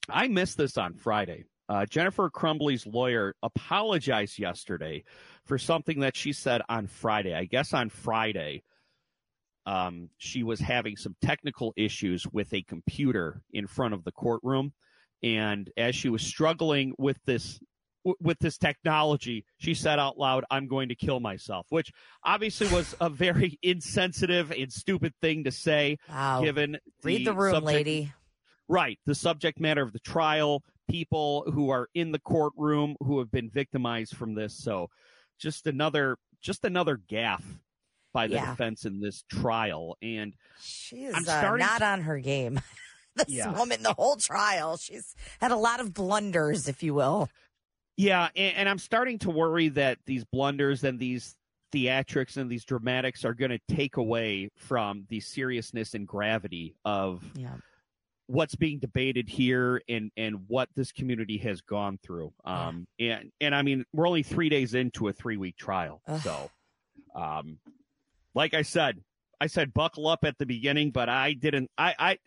I 0.10 0.28
missed 0.28 0.58
this 0.58 0.78
on 0.78 0.96
Friday. 0.96 1.46
Uh, 1.68 1.86
Jennifer 1.86 2.30
Crumbley's 2.30 2.86
lawyer 2.86 3.36
apologized 3.42 4.38
yesterday 4.38 5.04
for 5.46 5.58
something 5.58 6.00
that 6.02 6.16
she 6.16 6.32
said 6.32 6.62
on 6.70 6.88
Friday. 6.88 7.34
I 7.34 7.46
guess 7.46 7.74
on 7.74 7.90
Friday, 7.90 8.64
um, 9.66 10.10
she 10.18 10.44
was 10.44 10.60
having 10.60 10.96
some 10.96 11.16
technical 11.22 11.74
issues 11.76 12.28
with 12.32 12.54
a 12.54 12.62
computer 12.64 13.42
in 13.52 13.66
front 13.66 13.94
of 13.96 14.04
the 14.04 14.12
courtroom, 14.12 14.74
and 15.24 15.70
as 15.76 15.96
she 15.96 16.10
was 16.10 16.22
struggling 16.22 16.94
with 17.00 17.18
this 17.26 17.60
w- 18.04 18.16
with 18.22 18.38
this 18.38 18.60
technology, 18.60 19.44
she 19.58 19.74
said 19.74 19.98
out 19.98 20.20
loud, 20.20 20.46
"I'm 20.52 20.68
going 20.68 20.90
to 20.90 20.96
kill 20.96 21.20
myself," 21.20 21.66
which 21.70 21.92
obviously 22.24 22.68
was 22.68 22.94
a 23.02 23.10
very 23.10 23.58
insensitive 23.64 24.52
and 24.52 24.72
stupid 24.72 25.14
thing 25.20 25.46
to 25.46 25.52
say, 25.52 25.98
Wow. 26.10 26.44
given 26.44 26.78
Read 27.02 27.26
the 27.26 27.34
room, 27.34 27.54
subject- 27.56 27.66
lady. 27.66 28.14
Right. 28.68 29.00
The 29.06 29.16
subject 29.16 29.60
matter 29.60 29.82
of 29.84 29.94
the 29.94 30.00
trial, 30.00 30.64
people 30.90 31.50
who 31.52 31.70
are 31.70 31.90
in 31.94 32.12
the 32.12 32.20
courtroom 32.20 32.96
who 33.02 33.20
have 33.20 33.32
been 33.32 33.50
victimized 33.50 34.16
from 34.16 34.34
this. 34.36 34.54
So 34.54 34.90
just 35.40 35.68
another 35.68 36.18
just 36.42 36.64
another 36.66 36.98
gaffe 37.10 37.44
by 38.14 38.28
the 38.28 38.36
Yeah. 38.36 38.52
defense 38.52 38.86
in 38.86 39.00
this 39.00 39.24
trial. 39.30 39.98
And 40.02 40.34
She 40.62 41.04
is 41.06 41.28
I'm 41.28 41.54
uh, 41.54 41.58
not 41.58 41.82
on 41.82 42.02
her 42.02 42.20
game. 42.20 42.62
this 43.16 43.28
Yeah. 43.30 43.52
woman, 43.58 43.84
the 43.84 43.94
whole 43.94 44.16
trial, 44.16 44.78
she's 44.78 45.16
had 45.42 45.52
a 45.52 45.58
lot 45.58 45.80
of 45.80 45.94
blunders, 45.94 46.68
if 46.68 46.84
you 46.84 46.94
will. 46.94 47.30
yeah, 47.98 48.30
and, 48.36 48.56
and 48.58 48.70
I'm 48.70 48.78
starting 48.80 49.20
to 49.20 49.30
worry 49.30 49.70
that 49.70 50.00
these 50.06 50.24
blunders 50.26 50.84
and 50.84 51.00
these 51.00 51.36
theatrics 51.74 52.38
and 52.38 52.50
these 52.50 52.64
dramatics 52.64 53.26
are 53.26 53.34
going 53.34 53.52
to 53.52 53.60
take 53.68 53.98
away 53.98 54.50
from 54.56 55.06
the 55.10 55.20
seriousness 55.20 55.94
and 55.94 56.08
gravity 56.08 56.76
of 56.86 57.24
Yeah. 57.36 57.56
What's 58.28 58.56
being 58.56 58.80
debated 58.80 59.30
here 59.30 59.82
and 59.88 60.12
and 60.18 60.46
what 60.48 60.68
this 60.76 60.92
community 60.92 61.38
has 61.38 61.62
gone 61.62 62.00
through 62.04 62.34
um 62.46 62.88
and 63.00 63.32
and 63.40 63.54
i 63.54 63.62
mean 63.62 63.86
we're 63.94 64.08
only 64.08 64.24
three 64.24 64.50
days 64.50 64.74
into 64.74 65.08
a 65.08 65.14
three 65.14 65.38
week 65.38 65.56
trial 65.58 66.02
Ugh. 66.08 66.22
so 66.22 66.50
um 67.16 67.60
like 68.34 68.54
i 68.54 68.62
said 68.64 69.02
i 69.40 69.48
said 69.48 69.74
buckle 69.74 70.08
up 70.08 70.24
at 70.24 70.38
the 70.38 70.46
beginning 70.46 70.92
but 70.92 71.08
i 71.10 71.34
didn't 71.34 71.70
i 71.78 71.94
i 72.00 72.18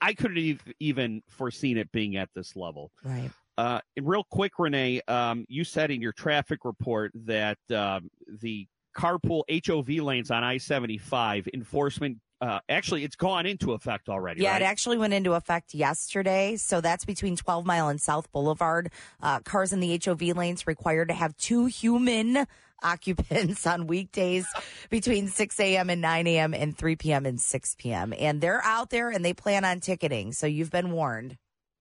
i 0.00 0.14
couldn't 0.14 0.38
ev- 0.38 0.72
even 0.80 1.22
foreseen 1.28 1.76
it 1.76 1.90
being 1.92 2.16
at 2.16 2.28
this 2.34 2.54
level 2.54 2.90
Right. 3.04 3.30
uh, 3.56 3.80
and 3.96 4.06
real 4.06 4.22
quick, 4.30 4.52
Renee, 4.60 5.00
um, 5.08 5.44
you 5.48 5.64
said 5.64 5.90
in 5.90 6.00
your 6.00 6.12
traffic 6.12 6.60
report 6.64 7.10
that 7.26 7.58
um, 7.74 8.08
the 8.40 8.68
carpool 8.96 9.42
HOV 9.50 9.88
lanes 10.04 10.30
on 10.30 10.44
I 10.44 10.58
75 10.58 11.48
enforcement, 11.52 12.18
uh, 12.40 12.60
actually, 12.68 13.04
it's 13.04 13.16
gone 13.16 13.46
into 13.46 13.72
effect 13.72 14.08
already. 14.08 14.42
Yeah, 14.42 14.52
right? 14.52 14.62
it 14.62 14.64
actually 14.64 14.98
went 14.98 15.12
into 15.12 15.32
effect 15.32 15.74
yesterday. 15.74 16.56
So 16.56 16.80
that's 16.80 17.04
between 17.04 17.36
12 17.36 17.66
Mile 17.66 17.88
and 17.88 18.00
South 18.00 18.30
Boulevard. 18.32 18.90
Uh, 19.20 19.40
cars 19.40 19.72
in 19.72 19.80
the 19.80 20.00
HOV 20.04 20.22
lanes 20.36 20.66
required 20.66 21.08
to 21.08 21.14
have 21.14 21.36
two 21.36 21.66
human 21.66 22.46
occupants 22.82 23.66
on 23.66 23.88
weekdays 23.88 24.46
between 24.90 25.28
6 25.28 25.60
a.m. 25.60 25.90
and 25.90 26.00
9 26.00 26.26
a.m. 26.28 26.54
and 26.54 26.76
3 26.78 26.96
p.m. 26.96 27.26
and 27.26 27.40
6 27.40 27.76
p.m. 27.78 28.14
And 28.16 28.40
they're 28.40 28.62
out 28.64 28.90
there 28.90 29.10
and 29.10 29.24
they 29.24 29.34
plan 29.34 29.64
on 29.64 29.80
ticketing. 29.80 30.32
So 30.32 30.46
you've 30.46 30.70
been 30.70 30.92
warned. 30.92 31.36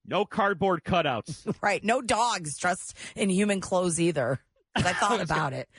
No 0.05 0.25
cardboard 0.25 0.83
cutouts. 0.83 1.45
Right. 1.61 1.83
No 1.83 2.01
dogs 2.01 2.57
dressed 2.57 2.95
in 3.15 3.29
human 3.29 3.61
clothes 3.61 3.99
either. 3.99 4.39
I 4.75 4.93
thought 4.93 5.21
about 5.21 5.53
it. 5.53 5.69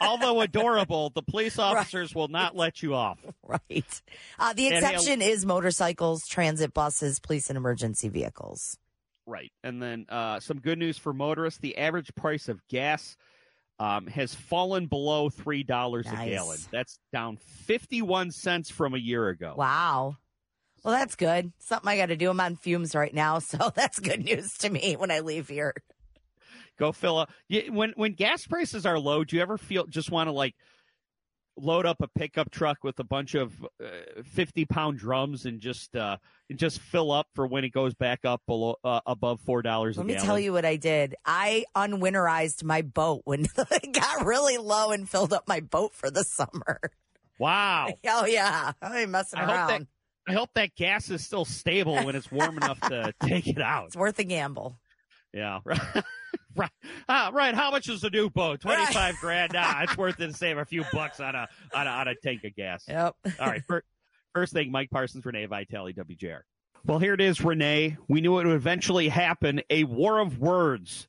Although 0.00 0.40
adorable, 0.42 1.10
the 1.10 1.22
police 1.22 1.58
officers 1.58 2.14
will 2.14 2.28
not 2.28 2.56
let 2.56 2.82
you 2.82 2.94
off. 2.94 3.18
Right. 3.46 4.02
Uh, 4.38 4.52
the 4.52 4.68
exception 4.68 5.22
is 5.22 5.46
motorcycles, 5.46 6.26
transit 6.26 6.74
buses, 6.74 7.20
police 7.20 7.50
and 7.50 7.56
emergency 7.56 8.08
vehicles. 8.08 8.76
Right. 9.26 9.52
And 9.62 9.80
then 9.80 10.06
uh, 10.08 10.40
some 10.40 10.58
good 10.60 10.78
news 10.78 10.98
for 10.98 11.12
motorists: 11.12 11.60
the 11.60 11.78
average 11.78 12.14
price 12.14 12.48
of 12.48 12.66
gas 12.68 13.16
um, 13.78 14.06
has 14.08 14.34
fallen 14.34 14.86
below 14.86 15.28
three 15.30 15.62
dollars 15.62 16.06
Nice. 16.06 16.26
a 16.26 16.30
gallon. 16.30 16.58
That's 16.72 16.98
down 17.12 17.36
fifty-one 17.36 18.32
cents 18.32 18.70
from 18.70 18.94
a 18.94 18.98
year 18.98 19.28
ago. 19.28 19.54
Wow. 19.56 20.16
Well, 20.84 20.94
that's 20.94 21.14
good. 21.14 21.52
Something 21.60 21.88
I 21.88 21.96
got 21.96 22.06
to 22.06 22.16
do. 22.16 22.30
I'm 22.30 22.40
on 22.40 22.56
fumes 22.56 22.94
right 22.96 23.14
now, 23.14 23.38
so 23.40 23.70
that's 23.74 24.00
good 24.00 24.24
news 24.24 24.58
to 24.58 24.70
me 24.70 24.96
when 24.96 25.10
I 25.12 25.20
leave 25.20 25.48
here. 25.48 25.74
Go 26.78 26.92
fill 26.92 27.18
up. 27.18 27.30
When 27.70 27.92
when 27.96 28.12
gas 28.12 28.46
prices 28.46 28.86
are 28.86 28.98
low, 28.98 29.24
do 29.24 29.36
you 29.36 29.42
ever 29.42 29.58
feel 29.58 29.86
just 29.86 30.10
want 30.10 30.28
to 30.28 30.32
like 30.32 30.54
load 31.58 31.84
up 31.84 32.00
a 32.00 32.08
pickup 32.08 32.50
truck 32.50 32.78
with 32.82 32.98
a 32.98 33.04
bunch 33.04 33.34
of 33.34 33.52
fifty 34.24 34.64
pound 34.64 34.98
drums 34.98 35.44
and 35.44 35.60
just 35.60 35.94
uh, 35.94 36.16
and 36.48 36.58
just 36.58 36.80
fill 36.80 37.12
up 37.12 37.26
for 37.34 37.46
when 37.46 37.62
it 37.62 37.68
goes 37.70 37.92
back 37.94 38.20
up 38.24 38.40
below 38.46 38.76
uh, 38.82 39.00
above 39.06 39.38
four 39.40 39.60
dollars 39.62 39.98
Let 39.98 40.06
me 40.06 40.14
gallon? 40.14 40.26
tell 40.26 40.38
you 40.38 40.52
what 40.54 40.64
I 40.64 40.76
did. 40.76 41.14
I 41.26 41.64
unwinterized 41.76 42.64
my 42.64 42.80
boat 42.82 43.20
when 43.24 43.44
it 43.70 43.92
got 43.92 44.24
really 44.24 44.56
low 44.56 44.90
and 44.92 45.06
filled 45.08 45.32
up 45.34 45.46
my 45.46 45.60
boat 45.60 45.94
for 45.94 46.10
the 46.10 46.24
summer. 46.24 46.80
Wow. 47.38 47.88
Oh 48.08 48.24
yeah, 48.26 48.72
I 48.80 49.04
messing 49.06 49.38
I 49.38 49.42
hope 49.44 49.54
around. 49.54 49.68
that- 49.68 49.86
I 50.28 50.34
hope 50.34 50.50
that 50.54 50.76
gas 50.76 51.10
is 51.10 51.24
still 51.26 51.44
stable 51.44 51.96
when 51.96 52.14
it's 52.14 52.30
warm 52.30 52.56
enough 52.56 52.80
to 52.82 53.12
take 53.24 53.48
it 53.48 53.60
out. 53.60 53.86
It's 53.88 53.96
worth 53.96 54.20
a 54.20 54.24
gamble. 54.24 54.78
Yeah, 55.34 55.58
right. 56.56 56.70
right. 56.84 57.04
Ah, 57.08 57.30
right. 57.32 57.54
How 57.54 57.70
much 57.70 57.88
is 57.88 58.04
a 58.04 58.10
new 58.10 58.30
boat? 58.30 58.60
Twenty 58.60 58.86
five 58.92 59.16
grand. 59.20 59.52
Nah, 59.52 59.80
it's 59.82 59.96
worth 59.96 60.20
it 60.20 60.28
to 60.28 60.32
save 60.32 60.58
a 60.58 60.64
few 60.64 60.84
bucks 60.92 61.20
on 61.20 61.34
a 61.34 61.48
on 61.74 61.86
a, 61.86 61.90
on 61.90 62.08
a 62.08 62.14
tank 62.14 62.44
of 62.44 62.54
gas. 62.54 62.84
Yep. 62.88 63.14
All 63.40 63.46
right. 63.46 63.62
First, 63.66 63.86
first 64.34 64.52
thing, 64.52 64.70
Mike 64.70 64.90
Parsons, 64.90 65.24
Renee 65.24 65.46
Vitale, 65.46 65.92
WJR. 65.92 66.40
Well, 66.84 66.98
here 66.98 67.14
it 67.14 67.20
is, 67.20 67.40
Renee. 67.42 67.96
We 68.08 68.20
knew 68.20 68.38
it 68.40 68.46
would 68.46 68.56
eventually 68.56 69.08
happen. 69.08 69.62
A 69.70 69.84
war 69.84 70.18
of 70.18 70.38
words 70.40 71.06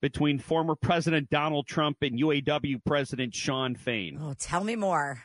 between 0.00 0.38
former 0.38 0.74
President 0.74 1.28
Donald 1.30 1.66
Trump 1.66 1.98
and 2.02 2.18
UAW 2.18 2.82
President 2.84 3.34
Shawn 3.34 3.74
Fain. 3.74 4.18
Oh, 4.20 4.34
tell 4.38 4.64
me 4.64 4.74
more. 4.74 5.22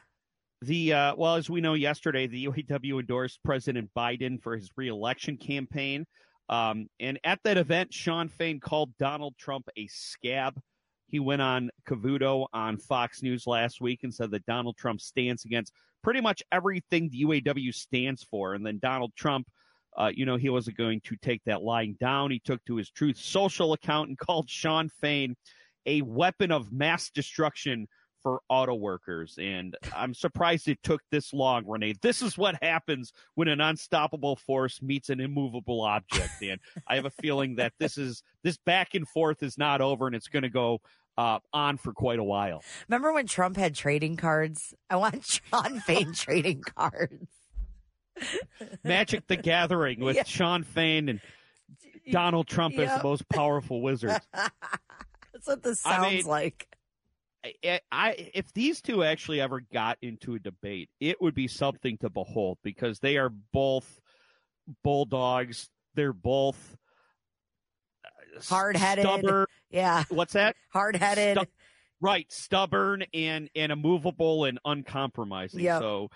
The 0.62 0.94
uh, 0.94 1.16
well, 1.16 1.36
as 1.36 1.50
we 1.50 1.62
know, 1.62 1.74
yesterday 1.74 2.28
the 2.28 2.48
UAW 2.48 3.00
endorsed 3.00 3.40
President 3.44 3.92
Biden 3.96 4.42
for 4.42 4.56
his 4.56 4.70
reelection 4.76 5.38
campaign, 5.38 6.06
um, 6.50 6.88
and 7.00 7.20
at 7.24 7.40
that 7.44 7.58
event, 7.58 7.94
Shawn 7.94 8.30
Fain 8.30 8.60
called 8.60 8.96
Donald 8.98 9.36
Trump 9.38 9.68
a 9.78 9.88
scab. 9.88 10.60
He 11.08 11.20
went 11.20 11.42
on 11.42 11.70
Cavuto 11.88 12.48
on 12.54 12.78
Fox 12.78 13.24
News 13.24 13.48
last 13.48 13.82
week 13.82 14.02
and 14.04 14.14
said 14.14 14.32
that 14.32 14.46
Donald 14.46 14.78
Trump 14.78 15.02
stands 15.02 15.46
against 15.46 15.74
pretty 16.04 16.22
much 16.22 16.44
everything 16.52 17.10
the 17.10 17.24
UAW 17.24 17.74
stands 17.74 18.24
for, 18.24 18.54
and 18.54 18.66
then 18.66 18.80
Donald 18.80 19.14
Trump. 19.16 19.48
Uh, 19.98 20.12
you 20.14 20.26
know, 20.26 20.36
he 20.36 20.50
wasn't 20.50 20.78
going 20.78 21.02
to 21.02 21.16
take 21.24 21.42
that 21.46 21.64
lying 21.64 21.98
down. 22.00 22.30
He 22.30 22.40
took 22.40 22.64
to 22.66 22.76
his 22.76 22.92
Truth 22.92 23.18
Social 23.18 23.74
account 23.74 24.10
and 24.10 24.18
called 24.18 24.50
Shawn 24.50 24.90
Fain 24.90 25.36
a 25.88 26.02
weapon 26.02 26.52
of 26.52 26.72
mass 26.72 27.10
destruction 27.10 27.88
for 28.28 28.42
auto 28.50 28.76
workers. 28.76 29.38
And 29.42 29.78
I'm 29.96 30.14
surprised 30.14 30.68
it 30.68 30.84
took 30.84 31.02
this 31.12 31.32
long, 31.32 31.64
Renee. 31.66 31.94
This 32.02 32.22
is 32.22 32.38
what 32.38 32.62
happens 32.62 33.14
when 33.36 33.48
an 33.48 33.62
unstoppable 33.62 34.36
force 34.36 34.82
meets 34.82 35.08
an 35.10 35.22
immovable 35.22 35.80
object. 35.82 36.42
And 36.42 36.60
I 36.86 36.96
have 36.96 37.06
a 37.06 37.10
feeling 37.10 37.56
that 37.56 37.72
this 37.80 37.98
is 37.98 38.24
this 38.44 38.58
back 38.58 38.96
and 38.96 39.08
forth 39.08 39.44
is 39.44 39.58
not 39.58 39.80
over 39.80 40.08
and 40.08 40.16
it's 40.16 40.28
going 40.28 40.44
to 40.44 40.50
go 40.50 40.82
uh, 41.18 41.40
on 41.54 41.78
for 41.78 41.94
quite 41.94 42.20
a 42.20 42.24
while. 42.24 42.62
Remember 42.90 43.14
when 43.14 43.28
Trump 43.28 43.56
had 43.56 43.74
trading 43.74 44.18
cards? 44.18 44.74
I 44.90 44.98
want 44.98 45.26
Shawn 45.26 45.80
Fain 45.80 46.12
trading 46.14 46.64
cards. 46.76 47.28
Magic 48.84 49.26
the 49.28 49.38
Gathering 49.38 50.02
with 50.02 50.18
Yeah. 50.18 50.24
Shawn 50.26 50.64
Fain 50.64 51.08
and 51.08 51.22
Donald 52.12 52.48
Trump 52.48 52.78
as 52.78 52.98
the 52.98 53.08
most 53.08 53.28
powerful 53.30 53.82
wizard. 53.82 54.20
That's 54.34 55.46
what 55.48 55.64
this 55.64 55.86
I 55.86 55.96
sounds 55.96 56.14
mean- 56.14 56.26
like. 56.26 56.68
I, 57.44 57.80
I 57.92 58.32
if 58.34 58.52
these 58.54 58.82
two 58.82 59.04
actually 59.04 59.42
ever 59.42 59.62
got 59.62 59.98
into 60.02 60.36
a 60.36 60.40
debate, 60.40 60.90
it 61.00 61.22
would 61.22 61.36
be 61.36 61.48
something 61.48 61.98
to 62.00 62.10
behold 62.10 62.58
because 62.64 63.00
they 63.00 63.18
are 63.18 63.30
both 63.54 64.00
bulldogs. 64.84 65.70
They're 65.96 66.14
both 66.14 66.78
uh, 68.06 68.42
Hard-headed. 68.44 69.48
Yeah, 69.70 70.04
What's 70.10 70.34
that? 70.34 70.56
hard 70.72 70.96
headed. 70.96 71.38
Stu- 71.38 71.48
right, 72.02 72.32
stubborn 72.32 73.04
and 73.14 73.50
and 73.56 73.72
immovable 73.72 74.46
and 74.46 74.60
uncompromising. 74.66 75.62
Yep. 75.62 75.82
So 75.82 76.10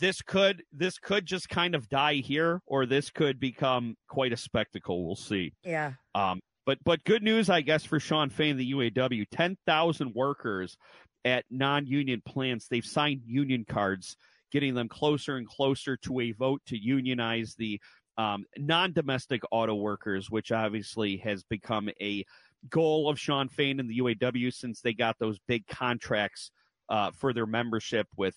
this 0.00 0.22
could 0.22 0.62
this 0.72 0.98
could 0.98 1.26
just 1.26 1.48
kind 1.48 1.74
of 1.74 1.88
die 1.88 2.16
here, 2.16 2.60
or 2.66 2.86
this 2.86 3.10
could 3.10 3.40
become 3.40 3.96
quite 4.08 4.32
a 4.32 4.36
spectacle. 4.36 5.06
We'll 5.06 5.16
see. 5.16 5.52
Yeah. 5.64 5.92
Um, 6.14 6.40
but 6.68 6.76
but 6.84 7.02
good 7.04 7.22
news, 7.22 7.48
I 7.48 7.62
guess, 7.62 7.82
for 7.82 7.98
Shawn 7.98 8.28
Fain, 8.28 8.58
the 8.58 8.72
UAW, 8.74 9.24
ten 9.30 9.56
thousand 9.64 10.14
workers 10.14 10.76
at 11.24 11.46
non-union 11.50 12.20
plants. 12.26 12.68
They've 12.68 12.84
signed 12.84 13.22
union 13.24 13.64
cards, 13.66 14.18
getting 14.52 14.74
them 14.74 14.86
closer 14.86 15.38
and 15.38 15.48
closer 15.48 15.96
to 15.96 16.20
a 16.20 16.32
vote 16.32 16.60
to 16.66 16.76
unionize 16.76 17.54
the 17.56 17.80
um, 18.18 18.44
non-domestic 18.58 19.40
auto 19.50 19.76
workers, 19.76 20.30
which 20.30 20.52
obviously 20.52 21.16
has 21.16 21.42
become 21.42 21.88
a 22.02 22.22
goal 22.68 23.08
of 23.08 23.18
Shawn 23.18 23.48
Fain 23.48 23.80
and 23.80 23.88
the 23.88 24.00
UAW 24.00 24.52
since 24.52 24.82
they 24.82 24.92
got 24.92 25.18
those 25.18 25.38
big 25.48 25.66
contracts 25.68 26.50
uh, 26.90 27.12
for 27.12 27.32
their 27.32 27.46
membership 27.46 28.08
with 28.18 28.36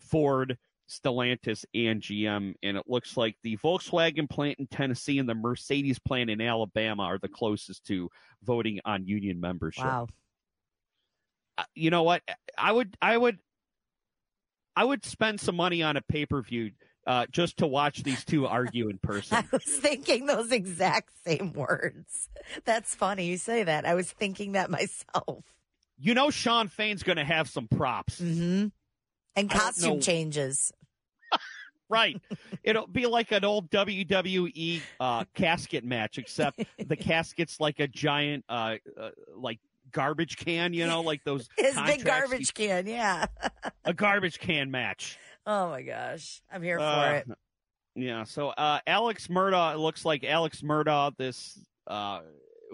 Ford, 0.00 0.58
Stellantis, 0.92 1.64
and 1.74 2.00
GM. 2.02 2.54
And 2.62 2.76
it 2.76 2.84
looks 2.86 3.16
like 3.16 3.36
the 3.42 3.56
Volkswagen 3.56 4.28
plant 4.28 4.58
in 4.58 4.66
Tennessee 4.66 5.18
and 5.18 5.28
the 5.28 5.34
Mercedes 5.34 5.98
plant 5.98 6.30
in 6.30 6.40
Alabama 6.40 7.04
are 7.04 7.18
the 7.18 7.28
closest 7.28 7.84
to 7.86 8.08
voting 8.42 8.80
on 8.84 9.06
union 9.06 9.40
membership. 9.40 9.84
Wow. 9.84 10.08
Uh, 11.58 11.64
You 11.74 11.90
know 11.90 12.02
what? 12.02 12.22
I 12.56 12.72
would, 12.72 12.96
I 13.00 13.16
would, 13.16 13.38
I 14.74 14.84
would 14.84 15.04
spend 15.04 15.40
some 15.40 15.56
money 15.56 15.82
on 15.82 15.96
a 15.96 16.00
pay 16.02 16.24
per 16.26 16.40
view 16.42 16.70
uh, 17.06 17.26
just 17.30 17.58
to 17.58 17.66
watch 17.66 18.02
these 18.02 18.24
two 18.24 18.46
argue 18.46 18.88
in 18.88 18.98
person. 19.02 19.38
I 19.38 19.44
was 19.52 19.64
thinking 19.64 20.26
those 20.26 20.52
exact 20.52 21.10
same 21.26 21.52
words. 21.52 22.28
That's 22.64 22.94
funny 22.94 23.26
you 23.26 23.36
say 23.36 23.64
that. 23.64 23.84
I 23.84 23.94
was 23.94 24.10
thinking 24.10 24.52
that 24.52 24.70
myself. 24.70 25.44
You 25.98 26.14
know, 26.14 26.30
Shawn 26.30 26.68
Fain's 26.68 27.02
going 27.02 27.18
to 27.18 27.24
have 27.24 27.48
some 27.48 27.68
props. 27.68 28.18
hmm 28.18 28.66
And 29.36 29.50
costume 29.50 30.00
changes. 30.00 30.72
Right. 31.88 32.18
It'll 32.64 32.86
be 32.86 33.04
like 33.04 33.32
an 33.32 33.44
old 33.44 33.68
WWE 33.70 34.80
uh, 34.98 35.24
casket 35.34 35.84
match, 35.84 36.16
except 36.16 36.64
the 36.78 36.96
casket's 36.96 37.60
like 37.60 37.80
a 37.80 37.86
giant, 37.86 38.46
uh, 38.48 38.76
uh, 38.98 39.10
like 39.36 39.58
garbage 39.90 40.38
can. 40.38 40.72
You 40.72 40.86
know, 40.86 41.02
like 41.02 41.22
those 41.24 41.50
His 41.58 41.78
big 41.84 42.02
garbage 42.02 42.54
can. 42.54 42.86
Yeah. 42.86 43.26
a 43.84 43.92
garbage 43.92 44.38
can 44.38 44.70
match. 44.70 45.18
Oh 45.44 45.68
my 45.68 45.82
gosh. 45.82 46.40
I'm 46.50 46.62
here 46.62 46.78
for 46.78 46.84
Uh, 46.84 47.12
it. 47.12 47.28
Yeah. 47.94 48.24
So 48.24 48.48
uh, 48.48 48.78
Alex 48.86 49.26
Murdaugh. 49.26 49.74
It 49.74 49.78
looks 49.78 50.06
like 50.06 50.24
Alex 50.24 50.62
Murdaugh, 50.62 51.14
this 51.18 51.58
uh, 51.88 52.20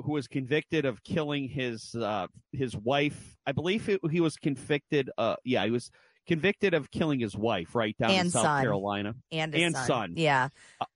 who 0.05 0.13
was 0.13 0.29
convicted 0.29 0.85
of 0.85 1.03
killing 1.03 1.49
his 1.49 1.93
uh, 1.97 2.29
his 2.53 2.77
wife. 2.77 3.37
I 3.45 3.51
believe 3.51 3.89
it, 3.89 4.01
he 4.13 4.21
was 4.21 4.37
convicted. 4.37 5.11
Uh, 5.19 5.35
yeah, 5.45 5.65
he 5.65 5.73
was 5.73 5.91
convicted 6.29 6.75
of 6.75 6.91
killing 6.91 7.21
his 7.21 7.37
wife 7.37 7.75
right 7.75 7.97
down 7.99 8.11
in 8.11 8.21
And 8.21 8.33
South 8.33 8.43
son. 8.43 8.63
Carolina. 8.63 9.15
And 9.33 9.53
his 9.53 9.63
and 9.65 9.75
son. 9.75 9.87
son. 9.87 10.15
Yeah. 10.17 10.49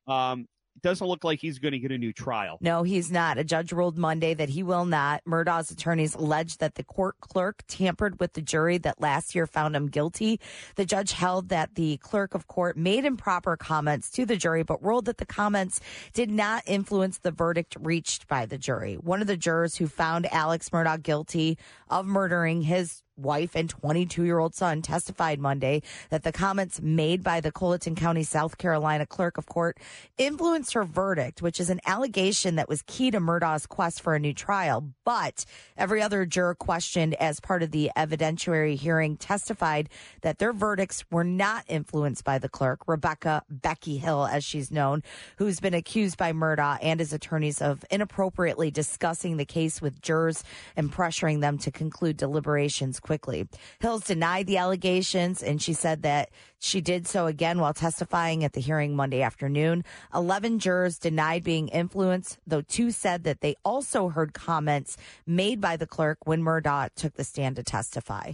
Um, 0.07 0.47
doesn't 0.83 1.07
look 1.07 1.23
like 1.23 1.39
he's 1.39 1.59
going 1.59 1.73
to 1.73 1.79
get 1.79 1.93
a 1.93 1.99
new 1.99 2.13
trial. 2.13 2.59
No, 2.61 2.83
he's 2.83 3.11
not. 3.11 3.39
A 3.39 3.45
judge 3.45 3.73
ruled 3.73 3.97
Monday 3.97 4.35
that 4.35 4.49
he 4.49 4.63
will 4.63 4.85
not. 4.85 5.23
Murdaugh's 5.25 5.71
attorneys 5.71 6.15
alleged 6.15 6.61
that 6.61 6.75
the 6.75 6.83
court 6.83 7.17
clerk 7.21 7.63
tampered 7.69 8.19
with 8.19 8.33
the 8.33 8.43
jury 8.43 8.79
that 8.79 9.01
last 9.01 9.35
year 9.35 9.47
found 9.47 9.77
him 9.77 9.89
guilty. 9.89 10.41
The 10.77 10.85
judge 10.85 11.13
held 11.13 11.51
that 11.51 11.75
the 11.77 11.99
clerk 11.99 12.35
of 12.35 12.47
court 12.49 12.77
made 12.77 13.05
improper 13.05 13.57
comments 13.57 14.11
to 14.13 14.27
the 14.27 14.37
jury, 14.37 14.63
but 14.63 14.83
ruled 14.83 15.05
that 15.05 15.19
the 15.19 15.27
comments 15.27 15.81
did 16.13 16.31
not 16.31 16.65
influence 16.67 17.19
the 17.19 17.31
verdict 17.31 17.77
reached 17.79 18.27
by 18.27 18.47
the 18.47 18.59
jury. 18.59 18.95
One 18.95 19.21
of 19.21 19.29
the 19.29 19.37
jurors 19.37 19.77
who 19.77 19.87
found 19.87 20.27
Alex 20.33 20.71
Murdaugh 20.71 21.03
guilty 21.03 21.59
of 21.89 22.07
murdering 22.07 22.63
his 22.63 23.02
wife 23.17 23.55
and 23.55 23.69
22 23.69 24.25
year 24.25 24.39
old 24.39 24.55
son 24.55 24.83
testified 24.83 25.39
Monday 25.39 25.83
that 26.11 26.23
the 26.23 26.33
comments 26.33 26.81
made 26.81 27.23
by 27.23 27.41
the 27.41 27.53
Colleton 27.53 27.95
County, 27.95 28.23
South 28.23 28.59
Carolina 28.59 29.07
clerk 29.07 29.39
of 29.39 29.47
court 29.47 29.79
influenced 30.19 30.73
her 30.75 30.85
verdict, 30.85 31.43
which 31.43 31.61
is 31.61 31.71
an 31.71 31.81
allegation 31.87 32.57
that 32.57 32.69
was 32.69 32.83
key 32.83 33.11
to 33.11 33.21
Murdaugh's 33.21 33.67
quest 33.67 34.01
for 34.01 34.15
a 34.15 34.19
new 34.19 34.33
trial. 34.33 34.93
But 35.05 35.45
every 35.77 36.01
other 36.01 36.25
juror 36.25 36.55
questioned 36.55 37.15
as 37.15 37.41
part 37.41 37.63
of 37.63 37.71
the 37.71 37.91
evidentiary 37.97 38.77
hearing 38.77 39.17
testified 39.17 39.89
that 40.23 40.39
their 40.39 40.53
verdicts 40.53 41.05
were 41.11 41.25
not 41.25 41.65
influenced 41.69 42.25
by 42.25 42.39
the 42.39 42.49
clerk, 42.49 42.81
Rebecca 42.87 43.43
Becky 43.51 43.99
Hill, 43.99 44.27
as 44.27 44.45
she's 44.45 44.71
known, 44.71 45.03
who's 45.37 45.61
been 45.61 45.75
accused 45.75 46.17
by 46.17 46.33
Murdaugh 46.33 46.79
and 46.81 47.01
his 47.01 47.13
attorneys 47.13 47.61
of 47.61 47.85
inappropriately 47.91 48.71
discussing 48.71 49.37
the 49.37 49.45
case 49.45 49.83
with 49.83 50.01
jurors 50.01 50.45
and 50.77 50.93
pressuring 50.93 51.41
them 51.41 51.59
to 51.59 51.71
conclude 51.71 52.17
deliberations 52.17 53.01
quickly. 53.03 53.47
Hills 53.81 54.05
denied 54.05 54.47
the 54.47 54.57
allegations 54.57 55.43
and 55.43 55.61
she 55.61 55.73
said 55.73 56.03
that 56.03 56.31
she 56.59 56.81
did 56.81 57.07
so 57.07 57.27
again 57.27 57.59
while 57.59 57.75
testifying 57.75 58.45
at 58.45 58.55
the 58.55 58.61
hearing 58.61 58.97
Monday 58.97 59.21
afternoon. 59.21 59.85
11 60.15 60.59
jurors 60.59 60.99
denied 60.99 61.45
being 61.45 61.69
influenced, 61.69 62.39
though 62.47 62.63
two 62.63 62.91
said 62.91 63.25
that 63.25 63.41
they 63.41 63.57
also 63.65 64.09
heard 64.09 64.33
comments 64.33 64.97
made 65.27 65.61
by 65.61 65.77
the 65.77 65.87
clerk 65.87 66.19
when 66.25 66.43
Murdaugh 66.43 66.89
took 66.95 67.15
the 67.15 67.25
stand 67.25 67.57
to 67.57 67.63
testify. 67.63 68.33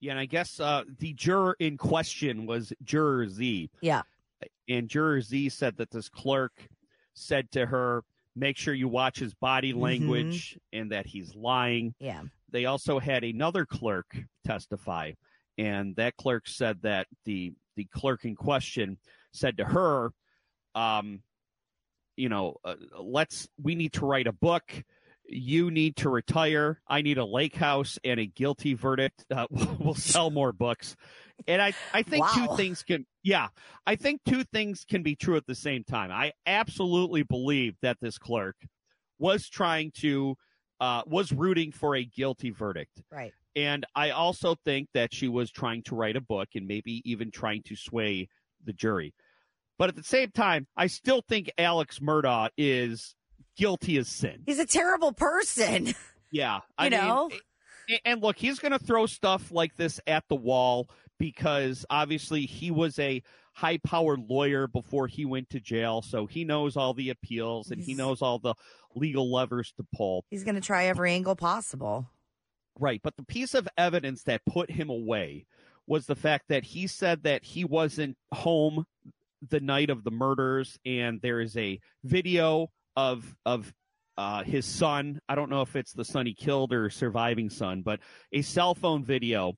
Yeah, 0.00 0.12
and 0.12 0.20
I 0.20 0.26
guess 0.26 0.60
uh, 0.60 0.84
the 0.98 1.14
juror 1.14 1.56
in 1.58 1.76
question 1.76 2.46
was 2.46 2.72
Juror 2.82 3.28
Z. 3.28 3.70
Yeah. 3.80 4.02
And 4.68 4.88
Juror 4.88 5.20
Z 5.20 5.48
said 5.50 5.76
that 5.78 5.90
this 5.90 6.08
clerk 6.08 6.68
said 7.14 7.50
to 7.52 7.66
her, 7.66 8.02
make 8.36 8.56
sure 8.58 8.74
you 8.74 8.86
watch 8.88 9.18
his 9.18 9.34
body 9.34 9.70
Mm-hmm. 9.72 9.80
language 9.80 10.58
and 10.72 10.92
that 10.92 11.06
he's 11.06 11.34
lying. 11.34 11.94
Yeah. 11.98 12.22
They 12.50 12.66
also 12.66 12.98
had 13.00 13.24
another 13.24 13.66
clerk 13.66 14.06
testify, 14.44 15.12
and 15.58 15.96
that 15.96 16.16
clerk 16.16 16.46
said 16.46 16.82
that 16.82 17.06
the 17.24 17.54
the 17.76 17.86
clerk 17.86 18.24
in 18.24 18.36
question 18.36 18.98
said 19.32 19.56
to 19.58 19.64
her, 19.64 20.10
um, 20.74 21.22
you 22.16 22.28
know, 22.28 22.56
uh, 22.64 22.76
let's 23.00 23.48
we 23.60 23.74
need 23.74 23.92
to 23.94 24.06
write 24.06 24.26
a 24.26 24.32
book. 24.32 24.84
You 25.28 25.70
need 25.72 25.96
to 25.96 26.08
retire. 26.08 26.80
I 26.86 27.02
need 27.02 27.18
a 27.18 27.24
lake 27.24 27.56
house 27.56 27.98
and 28.04 28.20
a 28.20 28.26
guilty 28.26 28.74
verdict. 28.74 29.24
Uh, 29.30 29.46
we'll 29.50 29.94
sell 29.94 30.30
more 30.30 30.52
books. 30.52 30.94
And 31.48 31.60
I, 31.60 31.74
I 31.92 32.02
think 32.02 32.24
Wow. 32.24 32.46
two 32.46 32.56
things 32.56 32.82
can, 32.84 33.04
yeah, 33.26 33.48
I 33.84 33.96
think 33.96 34.20
two 34.24 34.44
things 34.44 34.84
can 34.88 35.02
be 35.02 35.16
true 35.16 35.34
at 35.36 35.46
the 35.46 35.54
same 35.56 35.82
time. 35.82 36.12
I 36.12 36.32
absolutely 36.46 37.24
believe 37.24 37.74
that 37.82 37.96
this 38.00 38.18
clerk 38.18 38.54
was 39.18 39.48
trying 39.48 39.90
to, 39.98 40.36
uh, 40.78 41.02
was 41.06 41.32
rooting 41.32 41.72
for 41.72 41.96
a 41.96 42.04
guilty 42.04 42.50
verdict. 42.50 43.02
Right. 43.10 43.32
And 43.56 43.84
I 43.96 44.10
also 44.10 44.54
think 44.64 44.90
that 44.94 45.12
she 45.12 45.26
was 45.26 45.50
trying 45.50 45.82
to 45.84 45.96
write 45.96 46.14
a 46.14 46.20
book 46.20 46.50
and 46.54 46.68
maybe 46.68 47.02
even 47.04 47.32
trying 47.32 47.64
to 47.64 47.74
sway 47.74 48.28
the 48.64 48.72
jury. 48.72 49.12
But 49.76 49.88
at 49.88 49.96
the 49.96 50.04
same 50.04 50.30
time, 50.30 50.68
I 50.76 50.86
still 50.86 51.20
think 51.28 51.50
Alex 51.58 51.98
Murdaugh 51.98 52.50
is 52.56 53.16
guilty 53.56 53.96
as 53.96 54.06
sin. 54.06 54.44
He's 54.46 54.60
a 54.60 54.66
terrible 54.66 55.10
person. 55.10 55.94
Yeah. 56.30 56.60
I 56.78 56.84
You 56.84 56.90
know? 56.90 57.28
mean, 57.88 57.98
and 58.04 58.22
look, 58.22 58.36
he's 58.36 58.60
going 58.60 58.72
to 58.72 58.78
throw 58.78 59.06
stuff 59.06 59.50
like 59.50 59.74
this 59.74 59.98
at 60.06 60.22
the 60.28 60.36
wall 60.36 60.88
because 61.18 61.84
obviously 61.90 62.46
he 62.46 62.70
was 62.70 62.98
a 62.98 63.22
high 63.54 63.78
powered 63.78 64.20
lawyer 64.28 64.66
before 64.66 65.06
he 65.06 65.24
went 65.24 65.50
to 65.50 65.60
jail. 65.60 66.02
So 66.02 66.26
he 66.26 66.44
knows 66.44 66.76
all 66.76 66.94
the 66.94 67.10
appeals 67.10 67.70
and 67.70 67.82
he 67.82 67.94
knows 67.94 68.20
all 68.20 68.38
the 68.38 68.54
legal 68.94 69.32
levers 69.32 69.72
to 69.78 69.86
pull. 69.94 70.24
He's 70.30 70.44
going 70.44 70.56
to 70.56 70.60
try 70.60 70.86
every 70.86 71.12
angle 71.12 71.36
possible. 71.36 72.10
Right. 72.78 73.00
But 73.02 73.16
the 73.16 73.24
piece 73.24 73.54
of 73.54 73.68
evidence 73.78 74.24
that 74.24 74.44
put 74.44 74.70
him 74.70 74.90
away 74.90 75.46
was 75.86 76.06
the 76.06 76.16
fact 76.16 76.46
that 76.48 76.64
he 76.64 76.86
said 76.86 77.22
that 77.22 77.44
he 77.44 77.64
wasn't 77.64 78.16
home 78.32 78.84
the 79.48 79.60
night 79.60 79.90
of 79.90 80.04
the 80.04 80.10
murders 80.10 80.78
and 80.84 81.20
there 81.22 81.40
is 81.40 81.56
a 81.56 81.80
video 82.04 82.70
of 82.96 83.36
of 83.44 83.72
uh, 84.18 84.42
his 84.42 84.64
son. 84.64 85.20
I 85.28 85.34
don't 85.34 85.50
know 85.50 85.62
if 85.62 85.76
it's 85.76 85.92
the 85.92 86.04
son 86.04 86.26
he 86.26 86.34
killed 86.34 86.72
or 86.72 86.90
surviving 86.90 87.50
son, 87.50 87.82
but 87.82 88.00
a 88.32 88.42
cell 88.42 88.74
phone 88.74 89.04
video 89.04 89.54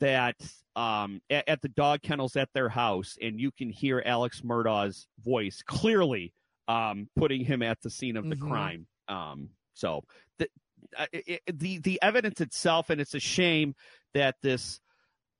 that 0.00 0.36
um, 0.74 1.20
at, 1.30 1.48
at 1.48 1.62
the 1.62 1.68
dog 1.68 2.02
kennels 2.02 2.36
at 2.36 2.48
their 2.52 2.68
house, 2.68 3.16
and 3.20 3.40
you 3.40 3.50
can 3.50 3.70
hear 3.70 4.02
Alex 4.04 4.42
Murdaugh's 4.42 5.06
voice 5.24 5.62
clearly 5.66 6.32
um, 6.68 7.08
putting 7.16 7.44
him 7.44 7.62
at 7.62 7.80
the 7.80 7.90
scene 7.90 8.16
of 8.16 8.28
the 8.28 8.36
Mhm. 8.36 8.48
crime. 8.48 8.86
Um, 9.08 9.50
so 9.74 10.02
the, 10.38 10.48
uh, 10.98 11.06
it, 11.12 11.42
the 11.46 11.78
the 11.78 12.00
evidence 12.02 12.40
itself, 12.40 12.90
and 12.90 13.00
it's 13.00 13.14
a 13.14 13.20
shame 13.20 13.74
that 14.14 14.36
this 14.42 14.80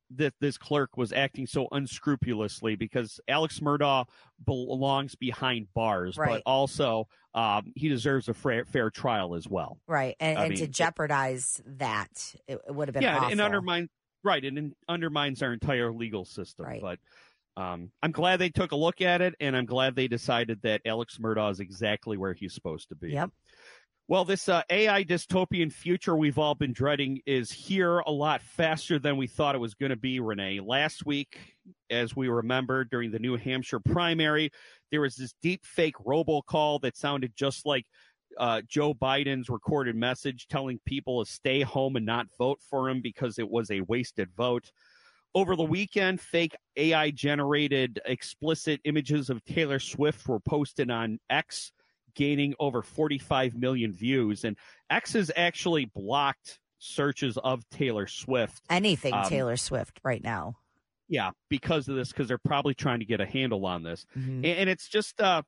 that 0.08 0.32
this 0.40 0.56
clerk 0.56 0.96
was 0.96 1.12
acting 1.12 1.48
so 1.48 1.66
unscrupulously 1.72 2.76
because 2.76 3.18
Alex 3.26 3.58
Murdaugh 3.58 4.06
belongs 4.44 5.16
behind 5.16 5.66
bars, 5.74 6.16
Right. 6.16 6.28
but 6.30 6.42
also 6.46 7.08
um, 7.34 7.72
he 7.74 7.88
deserves 7.88 8.28
a 8.28 8.34
fair, 8.34 8.64
fair 8.64 8.88
trial 8.88 9.34
as 9.34 9.48
well. 9.48 9.80
Right. 9.88 10.14
And, 10.20 10.38
and 10.38 10.56
to 10.56 10.62
mean, 10.62 10.72
jeopardize 10.72 11.60
that, 11.66 12.08
it, 12.46 12.60
it 12.68 12.72
would 12.72 12.86
have 12.86 12.94
been 12.94 13.02
yeah, 13.02 13.16
awful. 13.16 13.32
and 13.32 13.40
undermines 13.40 13.90
right, 14.26 14.44
and 14.44 14.74
undermines 14.88 15.42
our 15.42 15.52
entire 15.52 15.92
legal 15.92 16.24
system. 16.24 16.66
Right. 16.66 16.80
But 16.80 16.98
um, 17.56 17.90
I'm 18.02 18.12
glad 18.12 18.38
they 18.38 18.50
took 18.50 18.72
a 18.72 18.76
look 18.76 19.00
at 19.00 19.22
it, 19.22 19.34
and 19.40 19.56
I'm 19.56 19.66
glad 19.66 19.96
they 19.96 20.08
decided 20.08 20.60
that 20.62 20.82
Alex 20.84 21.18
Murdaugh 21.18 21.52
is 21.52 21.60
exactly 21.60 22.18
where 22.18 22.34
he's 22.34 22.52
supposed 22.52 22.90
to 22.90 22.94
be. 22.94 23.12
Yep. 23.12 23.30
Well, 24.08 24.24
this 24.24 24.48
uh, 24.48 24.62
AI 24.70 25.02
dystopian 25.02 25.72
future 25.72 26.14
we've 26.14 26.38
all 26.38 26.54
been 26.54 26.72
dreading 26.72 27.22
is 27.26 27.50
here 27.50 27.98
a 27.98 28.12
lot 28.12 28.40
faster 28.40 29.00
than 29.00 29.16
we 29.16 29.26
thought 29.26 29.56
it 29.56 29.58
was 29.58 29.74
going 29.74 29.90
to 29.90 29.96
be, 29.96 30.20
Renee. 30.20 30.60
Last 30.60 31.04
week, 31.04 31.38
as 31.90 32.14
we 32.14 32.28
remember 32.28 32.84
during 32.84 33.10
the 33.10 33.18
New 33.18 33.36
Hampshire 33.36 33.80
primary, 33.80 34.52
there 34.92 35.00
was 35.00 35.16
this 35.16 35.34
deep 35.42 35.64
fake 35.64 35.96
robocall 36.06 36.80
that 36.82 36.96
sounded 36.96 37.32
just 37.34 37.66
like 37.66 37.84
uh, 38.38 38.62
Joe 38.68 38.94
Biden's 38.94 39.48
recorded 39.48 39.96
message 39.96 40.46
telling 40.48 40.78
people 40.84 41.24
to 41.24 41.30
stay 41.30 41.62
home 41.62 41.96
and 41.96 42.06
not 42.06 42.26
vote 42.38 42.60
for 42.60 42.88
him 42.88 43.00
because 43.00 43.38
it 43.38 43.48
was 43.48 43.70
a 43.70 43.80
wasted 43.82 44.30
vote. 44.36 44.70
Over 45.34 45.54
the 45.54 45.64
weekend, 45.64 46.20
fake 46.20 46.54
AI 46.76 47.10
generated 47.10 48.00
explicit 48.06 48.80
images 48.84 49.28
of 49.28 49.44
Taylor 49.44 49.78
Swift 49.78 50.26
were 50.26 50.40
posted 50.40 50.90
on 50.90 51.18
X 51.28 51.72
gaining 52.14 52.54
over 52.58 52.80
45 52.80 53.54
million 53.54 53.92
views. 53.92 54.44
And 54.44 54.56
X 54.88 55.12
has 55.12 55.30
actually 55.36 55.84
blocked 55.94 56.58
searches 56.78 57.36
of 57.38 57.68
Taylor 57.68 58.06
Swift. 58.06 58.62
Anything 58.70 59.12
Um, 59.12 59.28
Taylor 59.28 59.56
Swift 59.58 60.00
right 60.02 60.22
now. 60.22 60.56
Yeah, 61.08 61.30
because 61.50 61.88
of 61.88 61.96
this, 61.96 62.08
because 62.08 62.28
they're 62.28 62.38
probably 62.38 62.74
trying 62.74 63.00
to 63.00 63.04
get 63.04 63.20
a 63.20 63.26
handle 63.26 63.64
on 63.66 63.82
this. 63.82 64.06
Mhm. 64.16 64.36
And, 64.38 64.44
and 64.46 64.70
it's 64.70 64.88
just, 64.88 65.20
uh, 65.20 65.42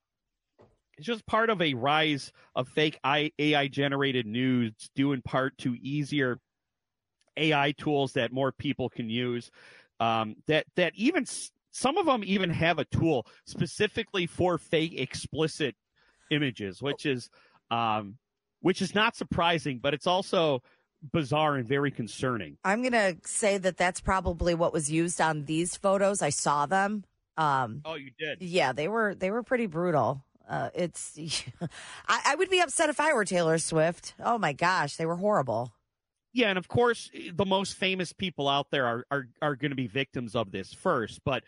it's 0.99 1.07
just 1.07 1.25
part 1.27 1.49
of 1.49 1.63
a 1.63 1.75
rise 1.75 2.33
of 2.55 2.69
fake 2.69 2.99
AI 3.05 3.69
generated 3.69 4.27
news, 4.27 4.73
due 4.95 5.13
in 5.13 5.23
part 5.23 5.57
to 5.59 5.77
easier 5.81 6.39
AI 7.37 7.73
tools 7.73 8.13
that 8.15 8.33
more 8.33 8.53
people 8.53 8.89
can 8.89 9.09
use. 9.09 9.51
Um, 10.01 10.37
that 10.47 10.67
that 10.77 10.93
even 10.97 11.23
s- 11.23 11.51
some 11.71 11.97
of 11.99 12.07
them 12.07 12.23
even 12.25 12.51
have 12.51 12.79
a 12.79 12.85
tool 12.85 13.27
specifically 13.47 14.27
for 14.27 14.59
fake 14.59 14.95
explicit 14.99 15.77
images, 16.31 16.83
which 16.83 17.07
is 17.07 17.31
um, 17.71 18.17
which 18.61 18.83
is 18.83 18.95
not 18.95 19.15
surprising, 19.17 19.79
but 19.79 19.95
it's 19.95 20.07
also 20.07 20.63
bizarre 21.13 21.55
and 21.57 21.67
very 21.69 21.93
concerning. 21.93 22.57
I'm 22.65 22.83
going 22.83 22.93
to 22.93 23.17
say 23.25 23.57
that 23.59 23.77
that's 23.77 24.01
probably 24.01 24.55
what 24.55 24.73
was 24.73 24.91
used 24.91 25.21
on 25.21 25.45
these 25.45 25.77
photos. 25.77 26.23
I 26.23 26.31
saw 26.31 26.67
them. 26.67 27.05
Um, 27.37 27.83
Oh, 27.85 27.95
you 27.95 28.11
did. 28.19 28.43
yeah, 28.43 28.73
they 28.73 28.89
were 28.89 29.15
they 29.15 29.31
were 29.31 29.45
pretty 29.45 29.67
brutal. 29.67 30.25
Uh, 30.49 30.71
it's 30.75 31.19
I, 32.09 32.21
I 32.27 32.35
would 32.35 32.49
be 32.51 32.61
upset 32.61 32.89
if 32.89 32.99
I 33.01 33.13
were 33.13 33.25
Taylor 33.25 33.59
Swift. 33.59 34.15
Oh 34.23 34.39
my 34.39 34.53
gosh, 34.53 34.97
they 34.97 35.07
were 35.07 35.17
horrible. 35.17 35.73
Yeah, 36.33 36.49
and 36.49 36.59
of 36.59 36.69
course, 36.69 37.11
the 37.35 37.45
most 37.47 37.75
famous 37.75 38.13
people 38.13 38.49
out 38.49 38.71
there 38.71 38.87
are 38.87 39.05
are, 39.11 39.29
are 39.43 39.57
going 39.57 39.71
to 39.71 39.77
be 39.77 39.87
victims 39.87 40.35
of 40.35 40.51
this 40.51 40.73
first, 40.73 41.21
but 41.25 41.43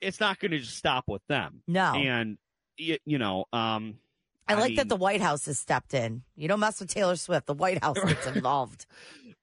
it's 0.00 0.20
not 0.20 0.38
going 0.38 0.50
to 0.52 0.58
just 0.58 0.76
stop 0.76 1.04
with 1.08 1.22
them. 1.28 1.62
No, 1.66 1.94
And 1.94 2.36
y- 2.78 2.98
you 3.04 3.18
know, 3.18 3.46
um, 3.52 3.96
I 4.46 4.54
like 4.54 4.68
mean, 4.70 4.76
that 4.76 4.88
the 4.88 4.96
White 4.96 5.20
House 5.22 5.46
has 5.46 5.58
stepped 5.58 5.94
in. 5.94 6.22
You 6.36 6.46
don't 6.48 6.60
mess 6.60 6.78
with 6.80 6.90
Taylor 6.90 7.16
Swift. 7.16 7.46
The 7.46 7.54
White 7.54 7.82
House 7.82 7.98
gets 7.98 8.26
involved. 8.34 8.86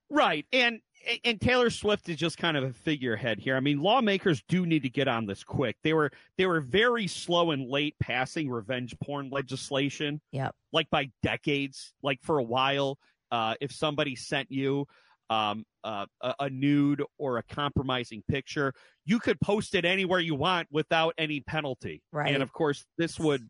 right, 0.10 0.46
and 0.54 0.82
and 1.24 1.40
Taylor 1.40 1.70
Swift 1.70 2.10
is 2.10 2.18
just 2.18 2.38
kind 2.38 2.58
of 2.58 2.64
a 2.64 2.74
figurehead 2.74 3.40
here. 3.40 3.56
I 3.56 3.60
mean, 3.60 3.82
lawmakers 3.82 4.44
do 4.48 4.66
need 4.66 4.84
to 4.84 4.90
get 4.90 5.08
on 5.08 5.26
this 5.26 5.44
quick. 5.44 5.78
They 5.84 5.94
were 5.94 6.12
they 6.38 6.46
were 6.46 6.62
very 6.62 7.08
slow 7.08 7.52
and 7.52 7.70
late 7.70 7.96
passing 8.00 8.50
revenge 8.50 8.96
porn 9.04 9.30
legislation. 9.32 10.22
Yep. 10.32 10.56
like 10.72 10.90
by 10.90 11.12
decades. 11.24 11.94
Like 12.02 12.20
for 12.22 12.38
a 12.38 12.44
while, 12.44 12.98
uh, 13.32 13.56
if 13.62 13.72
somebody 13.72 14.16
sent 14.16 14.52
you 14.52 14.86
um, 15.30 15.66
uh, 15.84 16.06
a, 16.22 16.36
a 16.42 16.50
nude 16.50 17.04
or 17.18 17.38
a 17.38 17.44
compromising 17.44 18.24
picture, 18.28 18.74
you 19.06 19.20
could 19.20 19.40
post 19.40 19.76
it 19.76 19.86
anywhere 19.86 20.20
you 20.20 20.36
want 20.36 20.68
without 20.72 21.14
any 21.18 21.40
penalty. 21.40 22.02
Right. 22.12 22.34
And 22.34 22.44
of 22.44 22.52
course, 22.52 22.86
this 22.98 23.20
would 23.20 23.50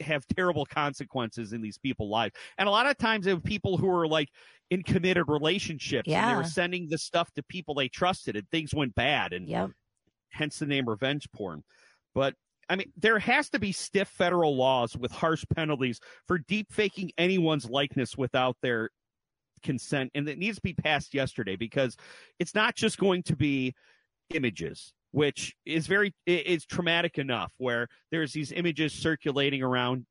have 0.00 0.26
terrible 0.26 0.66
consequences 0.66 1.52
in 1.52 1.60
these 1.60 1.78
people's 1.78 2.10
lives. 2.10 2.34
And 2.58 2.68
a 2.68 2.70
lot 2.70 2.86
of 2.86 2.98
times, 2.98 3.26
it 3.26 3.30
have 3.30 3.44
people 3.44 3.76
who 3.76 3.88
are 3.88 4.06
like 4.06 4.28
in 4.70 4.82
committed 4.82 5.24
relationships, 5.28 6.08
Yeah. 6.08 6.22
and 6.22 6.30
they 6.30 6.36
were 6.36 6.48
sending 6.48 6.88
the 6.88 6.98
stuff 6.98 7.30
to 7.32 7.42
people 7.42 7.74
they 7.74 7.88
trusted, 7.88 8.36
and 8.36 8.48
things 8.50 8.74
went 8.74 8.94
bad, 8.94 9.32
and 9.32 9.48
Yep. 9.48 9.70
hence 10.30 10.58
the 10.58 10.66
name 10.66 10.88
revenge 10.88 11.30
porn. 11.32 11.62
But 12.14 12.34
I 12.68 12.74
mean, 12.74 12.92
there 12.96 13.20
has 13.20 13.48
to 13.50 13.60
be 13.60 13.70
stiff 13.70 14.08
federal 14.08 14.56
laws 14.56 14.96
with 14.96 15.12
harsh 15.12 15.44
penalties 15.54 16.00
for 16.26 16.38
deep 16.38 16.72
faking 16.72 17.12
anyone's 17.16 17.70
likeness 17.70 18.16
without 18.16 18.56
their 18.60 18.90
consent, 19.62 20.10
and 20.14 20.28
it 20.28 20.36
needs 20.38 20.56
to 20.56 20.62
be 20.62 20.74
passed 20.74 21.14
yesterday 21.14 21.54
because 21.56 21.96
it's 22.38 22.54
not 22.54 22.74
just 22.74 22.98
going 22.98 23.22
to 23.22 23.36
be 23.36 23.72
images, 24.34 24.92
which 25.12 25.54
is 25.64 25.86
very 25.86 26.14
it's 26.26 26.64
traumatic 26.66 27.18
enough. 27.18 27.52
Where 27.58 27.88
there's 28.10 28.32
these 28.32 28.52
images 28.52 28.92
circulating 28.92 29.62
around 29.62 30.06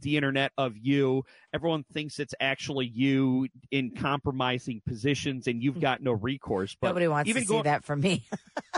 the 0.00 0.16
internet 0.16 0.52
of 0.58 0.74
you. 0.76 1.24
Everyone 1.54 1.84
thinks 1.92 2.18
it's 2.18 2.34
actually 2.40 2.86
you 2.86 3.48
in 3.70 3.94
compromising 3.94 4.82
positions, 4.86 5.46
and 5.46 5.62
you've 5.62 5.80
got 5.80 6.02
no 6.02 6.12
recourse. 6.12 6.76
But 6.80 6.88
Nobody 6.88 7.08
wants 7.08 7.28
even 7.28 7.42
to 7.42 7.48
see 7.48 7.54
go- 7.54 7.62
that 7.62 7.84
from 7.84 8.00
me. 8.00 8.26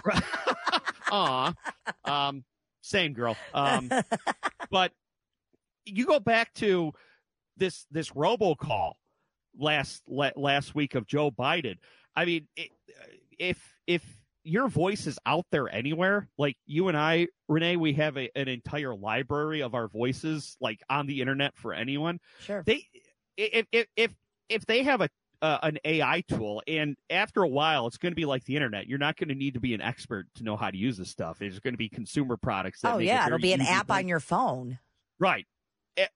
Aw. 1.10 1.54
Um, 2.04 2.44
same 2.82 3.12
girl. 3.12 3.36
Um, 3.54 3.90
but 4.70 4.92
you 5.84 6.06
go 6.06 6.20
back 6.20 6.52
to 6.54 6.92
this 7.56 7.86
this 7.90 8.10
robocall 8.10 8.92
last 9.58 10.02
last 10.06 10.74
week 10.74 10.94
of 10.94 11.06
Joe 11.06 11.30
Biden. 11.30 11.76
I 12.14 12.24
mean, 12.24 12.48
it, 12.56 12.70
if 13.38 13.74
if 13.86 14.02
your 14.48 14.68
voice 14.68 15.06
is 15.06 15.18
out 15.26 15.44
there 15.52 15.68
anywhere, 15.68 16.28
like 16.38 16.56
you 16.66 16.88
and 16.88 16.96
I, 16.96 17.28
Renee, 17.48 17.76
we 17.76 17.92
have 17.94 18.16
a, 18.16 18.30
an 18.36 18.48
entire 18.48 18.94
library 18.94 19.62
of 19.62 19.74
our 19.74 19.88
voices, 19.88 20.56
like 20.60 20.80
on 20.88 21.06
the 21.06 21.20
internet 21.20 21.56
for 21.56 21.72
anyone 21.74 22.18
sure. 22.40 22.62
they 22.66 22.86
if 23.36 23.66
if 23.72 23.86
if 23.96 24.14
if 24.48 24.66
they 24.66 24.82
have 24.82 25.00
a 25.02 25.08
uh, 25.40 25.58
an 25.62 25.78
AI 25.84 26.22
tool, 26.22 26.62
and 26.66 26.96
after 27.10 27.42
a 27.44 27.48
while, 27.48 27.86
it's 27.86 27.96
going 27.96 28.10
to 28.10 28.16
be 28.16 28.24
like 28.24 28.42
the 28.44 28.56
internet. 28.56 28.88
You're 28.88 28.98
not 28.98 29.16
going 29.16 29.28
to 29.28 29.36
need 29.36 29.54
to 29.54 29.60
be 29.60 29.72
an 29.72 29.80
expert 29.80 30.26
to 30.34 30.42
know 30.42 30.56
how 30.56 30.68
to 30.70 30.76
use 30.76 30.96
this 30.96 31.10
stuff. 31.10 31.40
It's 31.40 31.60
going 31.60 31.74
to 31.74 31.78
be 31.78 31.88
consumer 31.88 32.36
products. 32.36 32.80
That 32.80 32.94
Oh 32.94 32.98
make 32.98 33.04
it 33.04 33.12
yeah, 33.12 33.26
it'll 33.26 33.38
be 33.38 33.52
an 33.52 33.60
app 33.60 33.86
for- 33.86 33.92
on 33.92 34.08
your 34.08 34.18
phone. 34.18 34.80
right, 35.20 35.46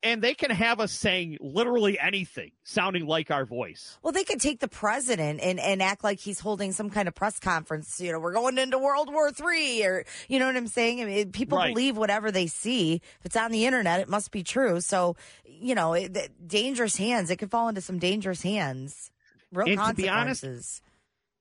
and 0.02 0.22
they 0.22 0.34
can 0.34 0.50
have 0.50 0.80
us 0.80 0.92
saying 0.92 1.38
literally 1.40 1.98
anything, 1.98 2.52
sounding 2.64 3.06
like 3.06 3.30
our 3.30 3.44
voice. 3.44 3.98
Well, 4.02 4.12
they 4.12 4.24
could 4.24 4.40
take 4.40 4.60
the 4.60 4.68
president 4.68 5.40
and, 5.42 5.58
and 5.60 5.82
act 5.82 6.04
like 6.04 6.20
he's 6.20 6.40
holding 6.40 6.72
some 6.72 6.90
kind 6.90 7.08
of 7.08 7.14
press 7.14 7.38
conference. 7.40 8.00
You 8.00 8.12
know, 8.12 8.20
we're 8.20 8.32
going 8.32 8.58
into 8.58 8.78
World 8.78 9.12
War 9.12 9.30
Three, 9.30 9.84
or 9.84 10.04
you 10.28 10.38
know 10.38 10.46
what 10.46 10.56
I'm 10.56 10.66
saying. 10.66 11.00
I 11.00 11.04
mean, 11.04 11.32
people 11.32 11.58
Right. 11.58 11.74
believe 11.74 11.96
whatever 11.96 12.30
they 12.30 12.46
see. 12.46 12.94
If 13.20 13.26
it's 13.26 13.36
on 13.36 13.50
the 13.52 13.66
internet, 13.66 14.00
it 14.00 14.08
must 14.08 14.30
be 14.30 14.42
true. 14.42 14.80
So, 14.80 15.16
you 15.44 15.74
know, 15.74 15.94
it, 15.94 16.16
dangerous 16.46 16.96
hands. 16.96 17.30
It 17.30 17.36
could 17.36 17.50
fall 17.50 17.68
into 17.68 17.80
some 17.80 17.98
dangerous 17.98 18.42
hands. 18.42 19.10
Real 19.52 19.66
And 19.68 19.78
to 19.80 19.94
be 19.94 20.04
consequences. 20.08 20.48
honest- 20.48 20.82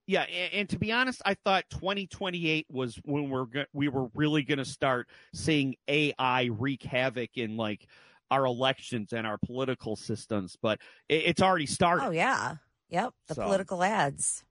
Yeah, 0.08 0.24
and, 0.24 0.54
and 0.54 0.70
to 0.70 0.78
be 0.80 0.92
honest, 0.92 1.22
I 1.26 1.36
thought 1.36 1.66
2028 1.70 2.66
was 2.70 2.96
when 3.06 3.30
we're 3.30 3.46
go- 3.46 3.66
we 3.74 3.88
were 3.88 4.10
really 4.16 4.44
going 4.44 4.58
to 4.58 4.66
start 4.66 5.08
seeing 5.34 5.76
AI 5.88 6.46
wreak 6.52 6.84
havoc 6.84 7.38
in 7.38 7.56
like 7.56 7.88
our 8.32 8.46
elections 8.46 9.14
and 9.14 9.28
our 9.28 9.38
political 9.38 9.96
systems, 9.96 10.58
but 10.62 10.80
it, 11.10 11.24
it's 11.26 11.42
already 11.42 11.66
started. 11.68 12.06
oh 12.06 12.12
yeah, 12.12 12.56
yep. 12.90 13.14
The 13.28 13.36
So- 13.36 13.44
political 13.44 13.84
ads. 13.84 14.44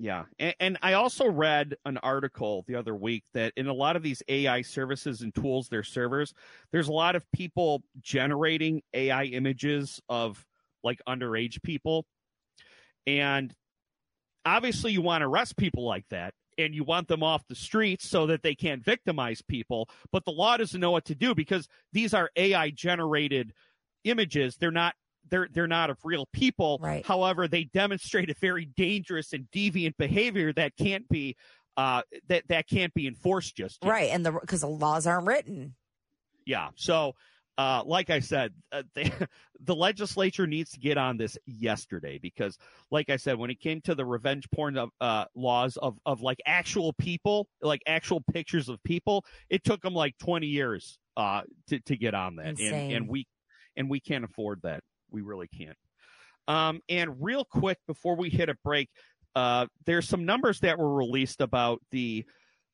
Yeah. 0.00 0.26
And, 0.38 0.54
and 0.60 0.78
I 0.80 0.92
also 0.92 1.28
read 1.28 1.74
an 1.84 1.98
article 1.98 2.64
the 2.68 2.76
other 2.76 2.94
week 2.94 3.24
that 3.34 3.52
in 3.56 3.66
a 3.66 3.72
lot 3.72 3.96
of 3.96 4.02
these 4.04 4.22
AI 4.28 4.62
services 4.62 5.22
and 5.22 5.34
tools, 5.34 5.68
their 5.68 5.82
servers, 5.82 6.32
there's 6.70 6.86
a 6.86 6.92
lot 6.92 7.16
of 7.16 7.28
people 7.32 7.82
generating 8.00 8.80
AI 8.94 9.24
images 9.24 10.00
of 10.08 10.46
like 10.84 11.00
underage 11.08 11.60
people. 11.64 12.06
And 13.08 13.52
obviously, 14.44 14.92
you 14.92 15.02
want 15.02 15.22
to 15.22 15.26
arrest 15.26 15.56
people 15.56 15.84
like 15.84 16.04
that 16.10 16.32
and 16.58 16.74
you 16.74 16.84
want 16.84 17.08
them 17.08 17.22
off 17.22 17.46
the 17.46 17.54
streets 17.54 18.08
so 18.08 18.26
that 18.26 18.42
they 18.42 18.54
can't 18.54 18.84
victimize 18.84 19.40
people. 19.40 19.88
But 20.12 20.24
the 20.24 20.32
law 20.32 20.56
doesn't 20.56 20.80
know 20.80 20.90
what 20.90 21.06
to 21.06 21.14
do 21.14 21.34
because 21.34 21.68
these 21.92 22.12
are 22.12 22.30
AI 22.36 22.70
generated 22.70 23.54
images. 24.04 24.56
They're 24.56 24.70
not. 24.70 24.94
They're 25.30 25.48
they're 25.52 25.66
not 25.66 25.90
of 25.90 25.98
real 26.04 26.26
people. 26.32 26.78
Right. 26.80 27.04
However, 27.04 27.48
they 27.48 27.64
demonstrate 27.64 28.30
a 28.30 28.34
very 28.40 28.64
dangerous 28.64 29.32
and 29.32 29.46
deviant 29.54 29.96
behavior 29.98 30.52
that 30.54 30.76
can't 30.76 31.06
be 31.08 31.36
uh 31.76 32.02
that 32.28 32.48
that 32.48 32.66
can't 32.66 32.94
be 32.94 33.06
enforced 33.06 33.54
just 33.56 33.84
yet. 33.84 33.90
Right, 33.90 34.10
and 34.10 34.24
the 34.24 34.32
because 34.32 34.62
the 34.62 34.68
laws 34.68 35.06
aren't 35.06 35.26
written. 35.26 35.74
Yeah. 36.46 36.70
So, 36.76 37.14
uh, 37.58 37.82
like 37.84 38.08
I 38.08 38.20
said, 38.20 38.52
uh, 38.70 38.84
they, 38.94 39.12
the 39.60 39.74
legislature 39.74 40.46
needs 40.46 40.70
to 40.70 40.78
get 40.78 40.96
on 40.96 41.16
this 41.16 41.36
yesterday 41.44 42.18
because, 42.22 42.56
like 42.92 43.10
I 43.10 43.16
said, 43.16 43.36
when 43.36 43.50
it 43.50 43.60
came 43.60 43.80
to 43.82 43.96
the 43.96 44.06
revenge 44.06 44.48
porn 44.54 44.78
of, 44.78 44.90
uh, 45.00 45.24
laws 45.34 45.76
of, 45.76 45.98
of 46.06 46.22
like 46.22 46.38
actual 46.46 46.92
people, 46.92 47.48
like 47.60 47.82
actual 47.86 48.22
pictures 48.32 48.68
of 48.68 48.80
people, 48.84 49.24
it 49.50 49.64
took 49.64 49.82
them 49.82 49.92
like 49.92 50.16
20 50.18 50.46
years 50.46 50.98
uh, 51.16 51.42
to, 51.68 51.80
to 51.80 51.96
get 51.96 52.14
on 52.14 52.36
that. 52.36 52.46
And, 52.46 52.60
Insane. 52.60 52.92
and 52.92 53.08
we 53.08 53.26
and 53.76 53.90
we 53.90 54.00
can't 54.00 54.24
afford 54.24 54.60
that. 54.62 54.80
We 55.10 55.22
really 55.22 55.48
can't. 55.48 55.76
Um, 56.46 56.80
and 56.88 57.16
real 57.20 57.44
quick 57.44 57.78
before 57.86 58.16
we 58.16 58.30
hit 58.30 58.48
a 58.48 58.56
break, 58.64 58.88
uh, 59.34 59.66
there's 59.84 60.08
some 60.08 60.24
numbers 60.24 60.60
that 60.60 60.78
were 60.78 60.94
released 60.94 61.40
about 61.40 61.80
the 61.90 62.24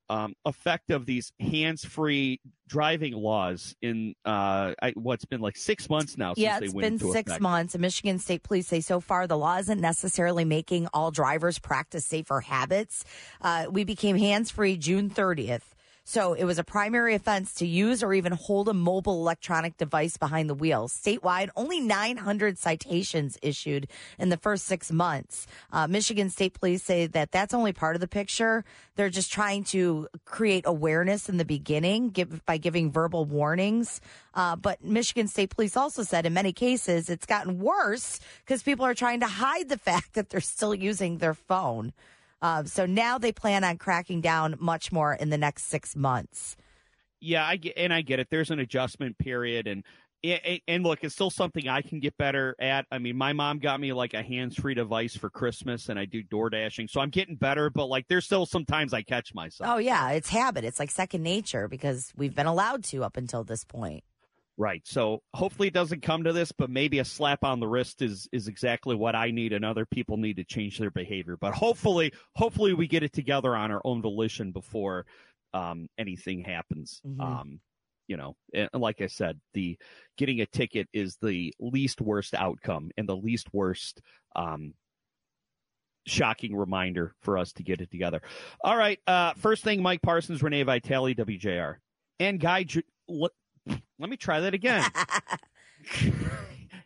um, 0.09 0.35
effect 0.45 0.91
of 0.91 1.07
these 1.07 1.33
hands-free 1.41 2.41
driving 2.67 3.13
laws 3.13 3.75
in 3.83 4.15
uh, 4.25 4.73
I, 4.83 4.93
what's 4.95 5.25
been 5.25 5.41
like 5.41 5.57
six 5.57 5.89
months 5.89 6.17
now. 6.17 6.35
Yeah, 6.37 6.59
since 6.59 6.65
it's 6.65 6.75
they 6.75 6.81
been 6.81 6.99
six 6.99 7.31
effect. 7.31 7.43
months. 7.43 7.75
And 7.75 7.83
Michigan 7.83 8.19
State 8.19 8.43
Police 8.43 8.67
say 8.67 8.81
so 8.81 9.01
far 9.01 9.27
the 9.27 9.39
law 9.39 9.59
isn't 9.59 9.81
necessarily 9.81 10.45
making 10.45 10.89
all 10.93 11.11
drivers 11.11 11.59
practice 11.59 12.07
safer 12.07 12.41
habits. 12.41 13.05
Uh, 13.41 13.67
we 13.71 13.85
became 13.85 14.17
hands 14.17 14.51
free 14.51 14.77
June 14.77 15.11
30th. 15.11 15.74
So 16.07 16.35
it 16.35 16.45
was 16.45 16.59
a 16.59 16.65
primary 16.65 17.15
offense 17.15 17.55
to 17.55 17.67
use 17.67 18.03
or 18.03 18.13
even 18.13 18.33
hold 18.33 18.69
a 18.69 18.75
mobile 18.75 19.15
electronic 19.15 19.79
device 19.79 20.19
behind 20.19 20.51
the 20.51 20.55
wheel. 20.55 20.87
Statewide, 20.87 21.49
only 21.57 21.81
900 21.81 22.59
citations 22.59 23.39
issued 23.41 23.89
in 24.19 24.29
the 24.29 24.37
first 24.37 24.67
six 24.67 24.93
months. 24.93 25.47
Uh, 25.73 25.87
Michigan 25.87 26.29
State 26.29 26.53
Police 26.53 26.83
say 26.83 27.07
that 27.07 27.33
that's 27.33 27.55
only 27.55 27.73
part 27.73 27.97
of 27.97 28.03
the 28.03 28.07
picture. 28.07 28.67
They're 28.97 29.09
just 29.09 29.33
trying 29.33 29.65
to 29.65 30.09
create 30.27 30.65
awareness 30.67 31.31
in 31.31 31.39
the 31.39 31.45
beginning 31.45 32.11
give, 32.11 32.45
by 32.45 32.59
giving 32.59 32.93
verbal 32.93 33.25
warnings. 33.25 34.03
Uh, 34.35 34.57
but 34.57 34.85
Michigan 34.85 35.27
State 35.27 35.51
Police 35.51 35.75
also 35.75 36.03
said 36.03 36.27
in 36.27 36.35
many 36.35 36.53
cases 36.53 37.09
it's 37.09 37.25
gotten 37.25 37.59
worse 37.61 38.21
because 38.45 38.63
people 38.63 38.85
are 38.85 38.95
trying 38.95 39.21
to 39.21 39.27
hide 39.27 39.71
the 39.71 39.79
fact 39.85 40.13
that 40.15 40.29
they're 40.29 40.41
still 40.43 40.75
using 40.75 41.17
their 41.17 41.35
phone. 41.35 41.95
Uh, 42.45 42.63
so 42.65 42.85
now 42.85 43.17
they 43.17 43.33
plan 43.33 43.65
on 43.65 43.79
cracking 43.79 44.21
down 44.21 44.55
much 44.61 44.93
more 44.93 45.15
in 45.15 45.31
the 45.31 45.39
next 45.39 45.63
six 45.65 45.97
months. 45.97 46.59
Yeah, 47.19 47.43
I 47.47 47.57
get, 47.57 47.73
and 47.79 47.91
I 47.91 48.03
get 48.03 48.21
it. 48.21 48.29
There's 48.31 48.51
an 48.51 48.59
adjustment 48.59 49.17
period, 49.17 49.67
and 49.67 49.83
and- 50.23 50.61
and 50.69 50.83
look, 50.85 51.05
it's 51.05 51.15
still 51.15 51.31
something 51.31 51.69
I 51.69 51.81
can 51.83 52.01
get 52.01 52.17
better 52.19 52.55
at. 52.59 52.87
I 52.91 52.99
mean, 52.99 53.17
my 53.17 53.33
mom 53.35 53.59
got 53.61 53.79
me 53.81 53.93
like 53.95 54.13
a 54.15 54.23
hands-free 54.23 54.75
device 54.75 55.17
for 55.17 55.29
Christmas, 55.31 55.89
and 55.89 55.99
I 55.99 56.05
do 56.05 56.23
door 56.23 56.49
dashing, 56.51 56.89
so 56.89 57.01
I'm 57.01 57.11
getting 57.11 57.37
better. 57.37 57.69
But 57.71 57.87
like, 57.87 58.09
there's 58.09 58.25
still 58.27 58.45
sometimes 58.47 58.93
I 58.95 59.03
catch 59.03 59.35
myself. 59.35 59.71
Oh, 59.71 59.79
yeah, 59.79 60.11
it's 60.11 60.29
habit. 60.29 60.65
It's 60.65 60.79
like 60.79 60.91
second 60.91 61.23
nature 61.23 61.67
because 61.69 62.13
we've 62.17 62.35
been 62.35 62.47
allowed 62.47 62.85
to 62.85 63.05
up 63.05 63.17
until 63.19 63.45
this 63.45 63.65
point. 63.65 64.03
Right. 64.57 64.83
So 64.85 65.21
hopefully 65.35 65.69
it 65.69 65.75
doesn't 65.75 66.03
come 66.03 66.25
to 66.25 66.33
this, 66.33 66.53
but 66.53 66.71
maybe 66.71 67.01
a 67.01 67.05
slap 67.05 67.43
on 67.43 67.59
the 67.59 67.67
wrist 67.67 68.03
is 68.03 68.29
is 68.31 68.47
exactly 68.47 68.95
what 68.95 69.17
I 69.17 69.33
need 69.33 69.53
and 69.53 69.65
other 69.65 69.85
people 69.85 70.17
need 70.17 70.37
to 70.37 70.45
change 70.45 70.79
their 70.79 70.93
behavior. 70.93 71.37
But 71.37 71.55
hopefully 71.55 72.13
hopefully 72.37 72.73
we 72.73 72.87
get 72.87 73.03
it 73.03 73.13
together 73.13 73.57
on 73.57 73.73
our 73.73 73.81
own 73.85 74.01
volition 74.01 74.53
before 74.53 75.07
um, 75.55 75.89
anything 75.99 76.45
happens. 76.45 77.01
Mhm. 77.05 77.21
Um, 77.21 77.61
you 78.07 78.17
know, 78.17 78.37
and 78.53 78.69
like 78.75 79.01
I 79.01 79.07
said, 79.07 79.41
the 79.55 79.77
getting 80.19 80.41
a 80.41 80.47
ticket 80.47 80.89
is 80.93 81.17
the 81.21 81.53
least 81.59 82.01
worst 82.01 82.35
outcome 82.35 82.91
and 82.97 83.09
the 83.09 83.17
least 83.17 83.49
worst 83.53 84.03
um, 84.37 84.75
shocking 86.07 86.55
reminder 86.55 87.15
for 87.23 87.39
us 87.39 87.53
to 87.55 87.63
get 87.63 87.81
it 87.81 87.91
together. 87.91 88.21
All 88.63 88.77
right. 88.77 89.01
Uh, 89.07 89.33
first 89.35 89.65
thing, 89.65 89.83
Mike 89.83 90.03
Parsons, 90.03 90.43
Renee 90.43 90.63
Vitale, 90.63 91.15
WJR, 91.15 91.77
and 92.21 92.39
Guy. 92.39 92.67
L- 93.09 93.31
let 93.67 94.11
me 94.11 94.17
try 94.17 94.41
that 94.41 94.55
again. 94.55 94.85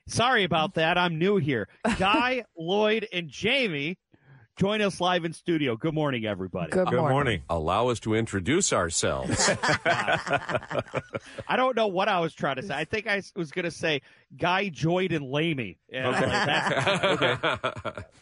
Sorry 0.07 0.45
about 0.45 0.75
that. 0.75 0.97
I'm 0.97 1.19
new 1.19 1.37
here. 1.37 1.69
Guy, 1.99 2.45
Lloyd, 2.57 3.07
and 3.12 3.29
Jamie 3.29 3.99
join 4.57 4.81
us 4.81 5.01
live 5.01 5.25
in 5.25 5.33
studio. 5.33 5.77
Good 5.77 5.93
morning, 5.95 6.25
everybody. 6.25 6.71
Good, 6.71 6.88
Good 6.88 6.99
morning. 7.01 7.43
Allow 7.51 7.88
us 7.88 8.01
to 8.01 8.14
introduce 8.14 8.73
ourselves. 8.73 9.51
I 9.85 11.57
don't 11.57 11.77
know 11.77 11.88
what 11.88 12.09
I 12.09 12.21
was 12.21 12.35
trying 12.35 12.57
to 12.57 12.62
say. 12.62 12.75
I 12.75 12.85
think 12.85 13.07
I 13.07 13.23
was 13.37 13.51
going 13.51 13.67
to 13.67 13.71
say 13.71 14.01
Guy, 14.37 14.71
Joyd, 14.71 15.12
and 15.12 15.27
Lamy. 15.27 15.79
Yeah, 15.91 16.09
like 16.09 16.21
that. 16.25 17.05
okay. 17.05 18.03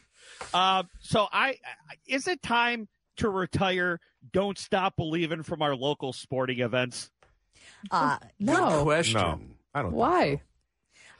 Uh, 0.53 0.83
so 1.01 1.27
I, 1.33 1.49
I- 1.49 1.95
is 2.07 2.29
it 2.29 2.43
time 2.43 2.89
to 3.17 3.29
retire? 3.29 3.99
Don't 4.33 4.57
stop 4.59 4.95
believing 4.97 5.43
from 5.43 5.61
our 5.63 5.75
local 5.75 6.13
sporting 6.13 6.61
events. 6.61 7.11
Uh, 7.91 8.19
Good 8.19 8.29
no. 8.41 8.83
question. 8.83 9.21
No. 9.21 9.41
I 9.75 9.83
don't. 9.83 9.91
think 9.93 10.01
Why? 10.01 10.43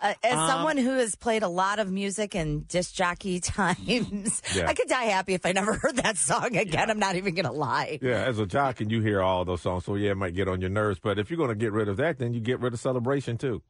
Uh, 0.03 0.13
as 0.23 0.35
Um, 0.35 0.49
someone 0.49 0.77
who 0.77 0.91
has 0.99 1.15
played 1.15 1.43
a 1.43 1.49
lot 1.49 1.79
of 1.79 1.91
music 1.91 2.35
and 2.35 2.69
disc 2.69 2.95
jockey 2.95 3.41
times, 3.41 4.43
Yeah. 4.55 4.67
I 4.69 4.75
could 4.75 4.89
die 4.89 5.05
happy 5.05 5.33
if 5.35 5.47
I 5.47 5.53
never 5.53 5.73
heard 5.83 5.97
that 5.97 6.19
song 6.19 6.55
again. 6.57 6.91
I'm 6.91 6.99
not 6.99 7.17
even 7.17 7.35
going 7.35 7.47
to 7.47 7.53
lie. 7.53 7.99
Yeah, 8.03 8.23
as 8.25 8.39
a 8.39 8.45
jock, 8.47 8.81
and 8.83 8.91
you 8.91 9.01
hear 9.01 9.23
all 9.23 9.45
those 9.47 9.63
songs, 9.63 9.85
so 9.87 9.95
yeah, 9.95 10.11
it 10.11 10.17
might 10.17 10.35
get 10.35 10.49
on 10.49 10.61
your 10.61 10.71
nerves. 10.71 10.99
But 11.03 11.19
if 11.19 11.31
you're 11.31 11.39
going 11.39 11.49
to 11.49 11.55
get 11.55 11.73
rid 11.73 11.89
of 11.89 11.97
that, 11.97 12.19
then 12.19 12.35
you 12.35 12.41
get 12.41 12.61
rid 12.61 12.75
of 12.75 12.81
celebration 12.81 13.39
too, 13.39 13.63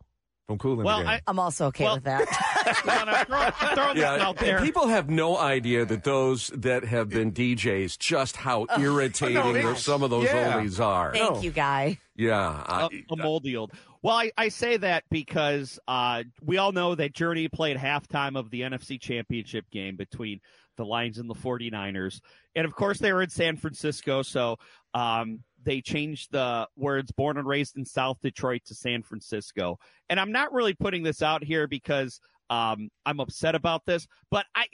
from 0.46 0.58
Kool 0.58 0.78
in 0.80 0.84
Well, 0.86 0.98
the 0.98 1.04
Game. 1.04 1.12
I, 1.12 1.20
I'm 1.26 1.38
also 1.38 1.66
okay 1.66 1.84
Well- 1.84 1.94
with 1.96 2.04
that. 2.04 2.84
wanna 2.86 3.24
throw, 3.24 3.74
throw 3.74 3.94
this 3.94 4.04
out 4.04 4.36
there. 4.38 4.60
People 4.60 4.88
have 4.88 5.10
no 5.10 5.36
idea 5.36 5.84
that 5.84 6.04
those 6.04 6.48
that 6.54 6.84
have 6.84 7.08
been 7.08 7.32
DJs 7.32 7.98
just 7.98 8.36
how 8.36 8.66
oh, 8.68 8.80
irritating 8.80 9.62
no, 9.62 9.74
some 9.74 10.02
of 10.02 10.10
those 10.10 10.24
yeah. 10.24 10.52
oldies 10.52 10.80
are. 10.80 11.12
Thank 11.12 11.42
you, 11.42 11.50
Guy. 11.50 11.98
Yeah. 12.14 12.62
I- 12.66 12.88
a, 13.10 13.12
a 13.12 13.16
moldy 13.16 13.56
old. 13.56 13.72
Well, 14.02 14.16
I, 14.16 14.30
I 14.36 14.48
say 14.48 14.76
that 14.76 15.04
because 15.10 15.78
uh, 15.88 16.24
we 16.40 16.58
all 16.58 16.72
know 16.72 16.94
that 16.94 17.14
Journey 17.14 17.48
played 17.48 17.76
halftime 17.76 18.38
of 18.38 18.50
the 18.50 18.62
NFC 18.62 19.00
Championship 19.00 19.64
game 19.70 19.96
between 19.96 20.40
the 20.76 20.84
Lions 20.84 21.18
and 21.18 21.28
the 21.28 21.34
49ers. 21.34 22.20
And 22.54 22.66
of 22.66 22.74
course, 22.74 22.98
they 22.98 23.12
were 23.12 23.22
in 23.22 23.30
San 23.30 23.56
Francisco. 23.56 24.22
So 24.22 24.56
um, 24.94 25.40
they 25.64 25.80
changed 25.80 26.32
the 26.32 26.68
words 26.76 27.10
born 27.12 27.38
and 27.38 27.46
raised 27.46 27.76
in 27.76 27.84
South 27.84 28.18
Detroit 28.22 28.62
to 28.66 28.74
San 28.74 29.02
Francisco. 29.02 29.78
And 30.08 30.20
I'm 30.20 30.32
not 30.32 30.52
really 30.52 30.74
putting 30.74 31.02
this 31.02 31.22
out 31.22 31.42
here 31.42 31.66
because 31.66 32.20
um, 32.50 32.90
I'm 33.04 33.20
upset 33.20 33.54
about 33.54 33.84
this, 33.86 34.06
but 34.30 34.46
I. 34.54 34.66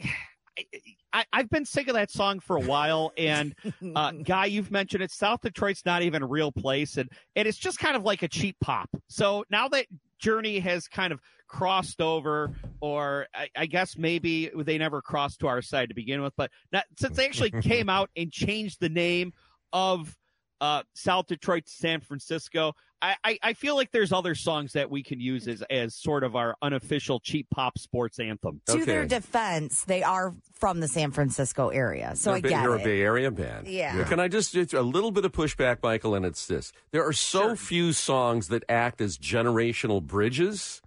I, 1.13 1.25
I've 1.33 1.51
been 1.51 1.65
sick 1.65 1.89
of 1.89 1.95
that 1.95 2.11
song 2.11 2.41
for 2.41 2.57
a 2.57 2.61
while, 2.61 3.13
and 3.17 3.55
uh, 3.97 4.13
Guy, 4.13 4.47
you've 4.47 4.71
mentioned 4.71 5.03
it. 5.03 5.11
South 5.11 5.41
Detroit's 5.43 5.85
not 5.85 6.03
even 6.03 6.23
a 6.23 6.27
real 6.27 6.53
place, 6.53 6.97
and 6.97 7.11
and 7.37 7.47
it's 7.47 7.59
just 7.59 7.79
kind 7.79 7.97
of 7.97 8.03
like 8.03 8.23
a 8.23 8.29
cheap 8.29 8.57
pop. 8.61 8.89
So 9.09 9.45
now 9.51 9.69
that 9.69 9.87
Journey 10.19 10.59
has 10.61 10.89
kind 10.89 11.13
of 11.13 11.21
crossed 11.49 12.01
over, 12.01 12.55
or 12.81 13.27
I, 13.35 13.49
I 13.57 13.67
guess 13.67 13.99
maybe 13.99 14.51
they 14.55 14.79
never 14.79 15.03
crossed 15.03 15.41
to 15.41 15.49
our 15.49 15.61
side 15.61 15.91
to 15.91 15.95
begin 15.95 16.23
with, 16.23 16.33
but 16.37 16.51
not, 16.73 16.85
since 16.99 17.17
they 17.17 17.27
actually 17.27 17.51
came 17.63 17.89
out 17.89 18.11
and 18.17 18.33
changed 18.33 18.81
the 18.81 18.89
name 18.89 19.33
of 19.73 20.17
uh, 20.63 20.83
South 20.95 21.27
Detroit 21.27 21.67
to 21.67 21.73
San 21.73 22.01
Francisco, 22.01 22.73
I, 23.03 23.17
I, 23.25 23.39
I 23.43 23.53
feel 23.55 23.75
like 23.75 23.91
there's 23.91 24.13
other 24.13 24.37
songs 24.37 24.75
that 24.75 24.89
we 24.89 25.03
can 25.03 25.19
use 25.21 25.49
as 25.49 25.61
as 25.69 25.95
sort 25.97 26.23
of 26.23 26.37
our 26.37 26.55
unofficial 26.63 27.19
cheap 27.19 27.49
pop 27.51 27.77
sports 27.79 28.21
anthem. 28.21 28.61
To 28.69 28.85
their 28.85 29.05
defense, 29.05 29.83
they 29.85 30.05
are 30.05 30.35
from 30.55 30.79
the 30.79 30.87
San 30.87 31.11
Francisco 31.11 31.71
area, 31.71 32.15
so 32.15 32.31
You're 32.31 32.37
I 32.37 32.39
a 32.39 32.43
Bay- 32.43 32.49
get 32.51 32.63
You're 32.63 32.77
it. 32.77 32.81
a 32.81 32.85
Bay 32.85 33.01
Area 33.03 33.31
band. 33.33 33.67
Yeah. 33.67 34.05
Can 34.05 34.21
I 34.21 34.29
just, 34.29 34.53
just 34.53 34.73
a 34.73 34.83
little 34.83 35.11
bit 35.11 35.25
of 35.25 35.33
pushback, 35.33 35.79
Michael? 35.83 36.15
And 36.15 36.25
it's 36.25 36.47
this: 36.47 36.73
there 36.93 37.05
are 37.05 37.13
so 37.13 37.57
few 37.57 37.93
songs 37.93 38.47
that 38.49 38.63
act 38.69 39.01
as 39.01 39.19
generational 39.19 40.01
bridges, 40.01 40.81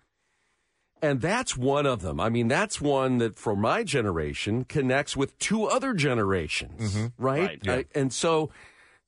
and 1.01 1.19
that's 1.19 1.57
one 1.57 1.85
of 1.85 2.01
them. 2.01 2.21
I 2.21 2.29
mean, 2.29 2.47
that's 2.47 2.79
one 2.79 3.17
that, 3.17 3.37
for 3.37 3.57
my 3.57 3.83
generation, 3.83 4.63
connects 4.63 5.17
with 5.17 5.37
two 5.37 5.65
other 5.65 5.93
generations, 5.93 6.95
right? 7.17 7.59
Right. 7.67 7.87
I- 7.93 7.99
and 7.99 8.13
so, 8.13 8.51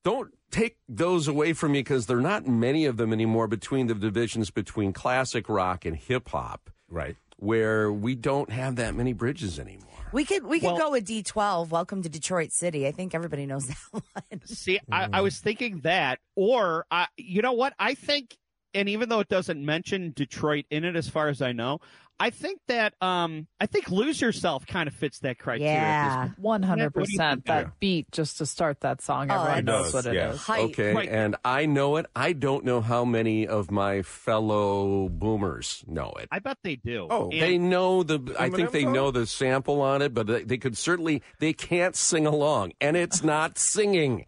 don't 0.08 0.32
take 0.52 0.78
those 0.88 1.28
away 1.28 1.52
from 1.52 1.74
me 1.74 1.80
because 1.80 2.06
there 2.06 2.17
are 2.17 2.22
not 2.22 2.48
many 2.48 2.86
of 2.86 2.96
them 2.96 3.12
anymore 3.12 3.46
between 3.46 3.88
the 3.88 3.93
divisions 3.93 4.50
between 4.50 4.93
classic 4.93 5.50
rock 5.50 5.84
and 5.84 5.98
hip 5.98 6.30
hop, 6.30 6.70
right. 6.88 7.17
where 7.36 7.91
we 7.91 8.15
don't 8.15 8.50
have 8.50 8.78
that 8.78 8.96
many 8.96 9.12
bridges 9.12 9.60
anymore. 9.60 9.84
We 10.13 10.24
could 10.24 10.46
we 10.46 10.62
could 10.62 10.67
Well- 10.67 10.78
go 10.78 10.91
with 10.91 11.06
D12. 11.06 11.67
Welcome 11.72 12.04
to 12.04 12.08
Detroit 12.10 12.54
City. 12.54 12.88
I 12.88 12.93
think 12.93 13.13
everybody 13.13 13.46
knows 13.46 13.67
that 13.67 13.78
one. 13.91 14.41
See, 14.46 14.80
I, 14.89 15.10
I 15.12 15.20
was 15.20 15.39
thinking 15.39 15.82
that, 15.82 16.20
or 16.38 16.86
I, 16.89 17.08
you 17.17 17.41
know 17.41 17.52
what? 17.52 17.74
I 17.78 17.93
think, 17.93 18.38
and 18.78 18.88
even 18.90 19.10
though 19.10 19.20
it 19.20 19.28
doesn't 19.30 19.63
mention 19.66 20.13
Detroit 20.16 20.66
in 20.70 20.84
it, 20.86 20.96
as 20.96 21.10
far 21.10 21.28
as 21.30 21.42
I 21.42 21.52
know, 21.52 21.80
I 22.20 22.32
think 22.32 22.62
that 22.68 22.96
um, 23.02 23.46
I 23.62 23.68
think 23.68 23.92
"Lose 23.92 24.20
Yourself" 24.20 24.66
kind 24.66 24.88
of 24.88 24.96
fits 24.96 25.20
that 25.20 25.38
criteria. 25.38 25.72
Yeah. 25.74 26.30
One 26.38 26.63
hundred 26.63 26.96
What 26.96 27.06
do 27.06 27.12
you 27.12 27.18
percent. 27.20 27.46
That 27.46 27.80
beat 27.80 28.10
just 28.12 28.40
to 28.40 28.48
start 28.48 28.80
that 28.82 29.02
song. 29.04 29.30
Oh, 29.30 29.36
Everyone 29.40 29.66
knows 29.66 29.92
does, 29.92 29.94
what 29.94 30.06
it 30.08 30.10
is. 30.10 30.16
yeah. 30.16 30.36
Height. 30.36 30.63
Okay, 30.72 30.94
Right. 30.96 31.10
and 31.10 31.36
I 31.46 31.68
know 31.68 31.98
it. 31.98 32.08
I 32.16 32.34
don't 32.34 32.66
know 32.66 32.82
how 32.82 33.06
many 33.06 33.46
of 33.48 33.70
my 33.70 34.02
fellow 34.02 35.10
boomers 35.10 35.84
know 35.88 36.12
it. 36.20 36.28
I 36.32 36.40
bet 36.40 36.58
they 36.63 36.78
do. 36.78 37.08
Oh, 37.10 37.30
And- 37.32 37.40
They 37.42 37.58
know 37.60 38.02
the. 38.02 38.36
I 38.40 38.50
think 38.50 38.72
they 38.72 38.86
know 38.86 39.12
the 39.12 39.28
sample 39.28 39.82
on 39.82 40.02
it, 40.02 40.13
but 40.16 40.26
they, 40.28 40.44
they 40.44 40.58
could 40.58 40.76
certainly. 40.78 41.22
They 41.40 41.54
can't 41.54 41.96
sing 41.96 42.26
along, 42.26 42.74
and 42.82 42.98
it's 42.98 43.24
not 43.24 43.60
singing. 43.60 44.26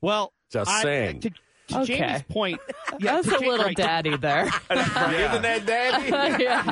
well, 0.00 0.32
Just 0.50 0.70
I- 0.70 0.82
saying. 0.82 1.20
To, 1.20 1.30
to 1.70 1.80
Okay. 1.80 1.96
Jamie's 1.98 2.22
point, 2.24 2.60
yeah, 3.00 3.16
That's 3.22 3.28
a 3.28 3.38
little 3.38 3.66
right, 3.66 3.76
daddy 3.76 4.16
there. 4.16 4.44
Isn't 4.70 5.42
that 5.42 5.62
daddy? 5.66 6.08
yeah. 6.44 6.68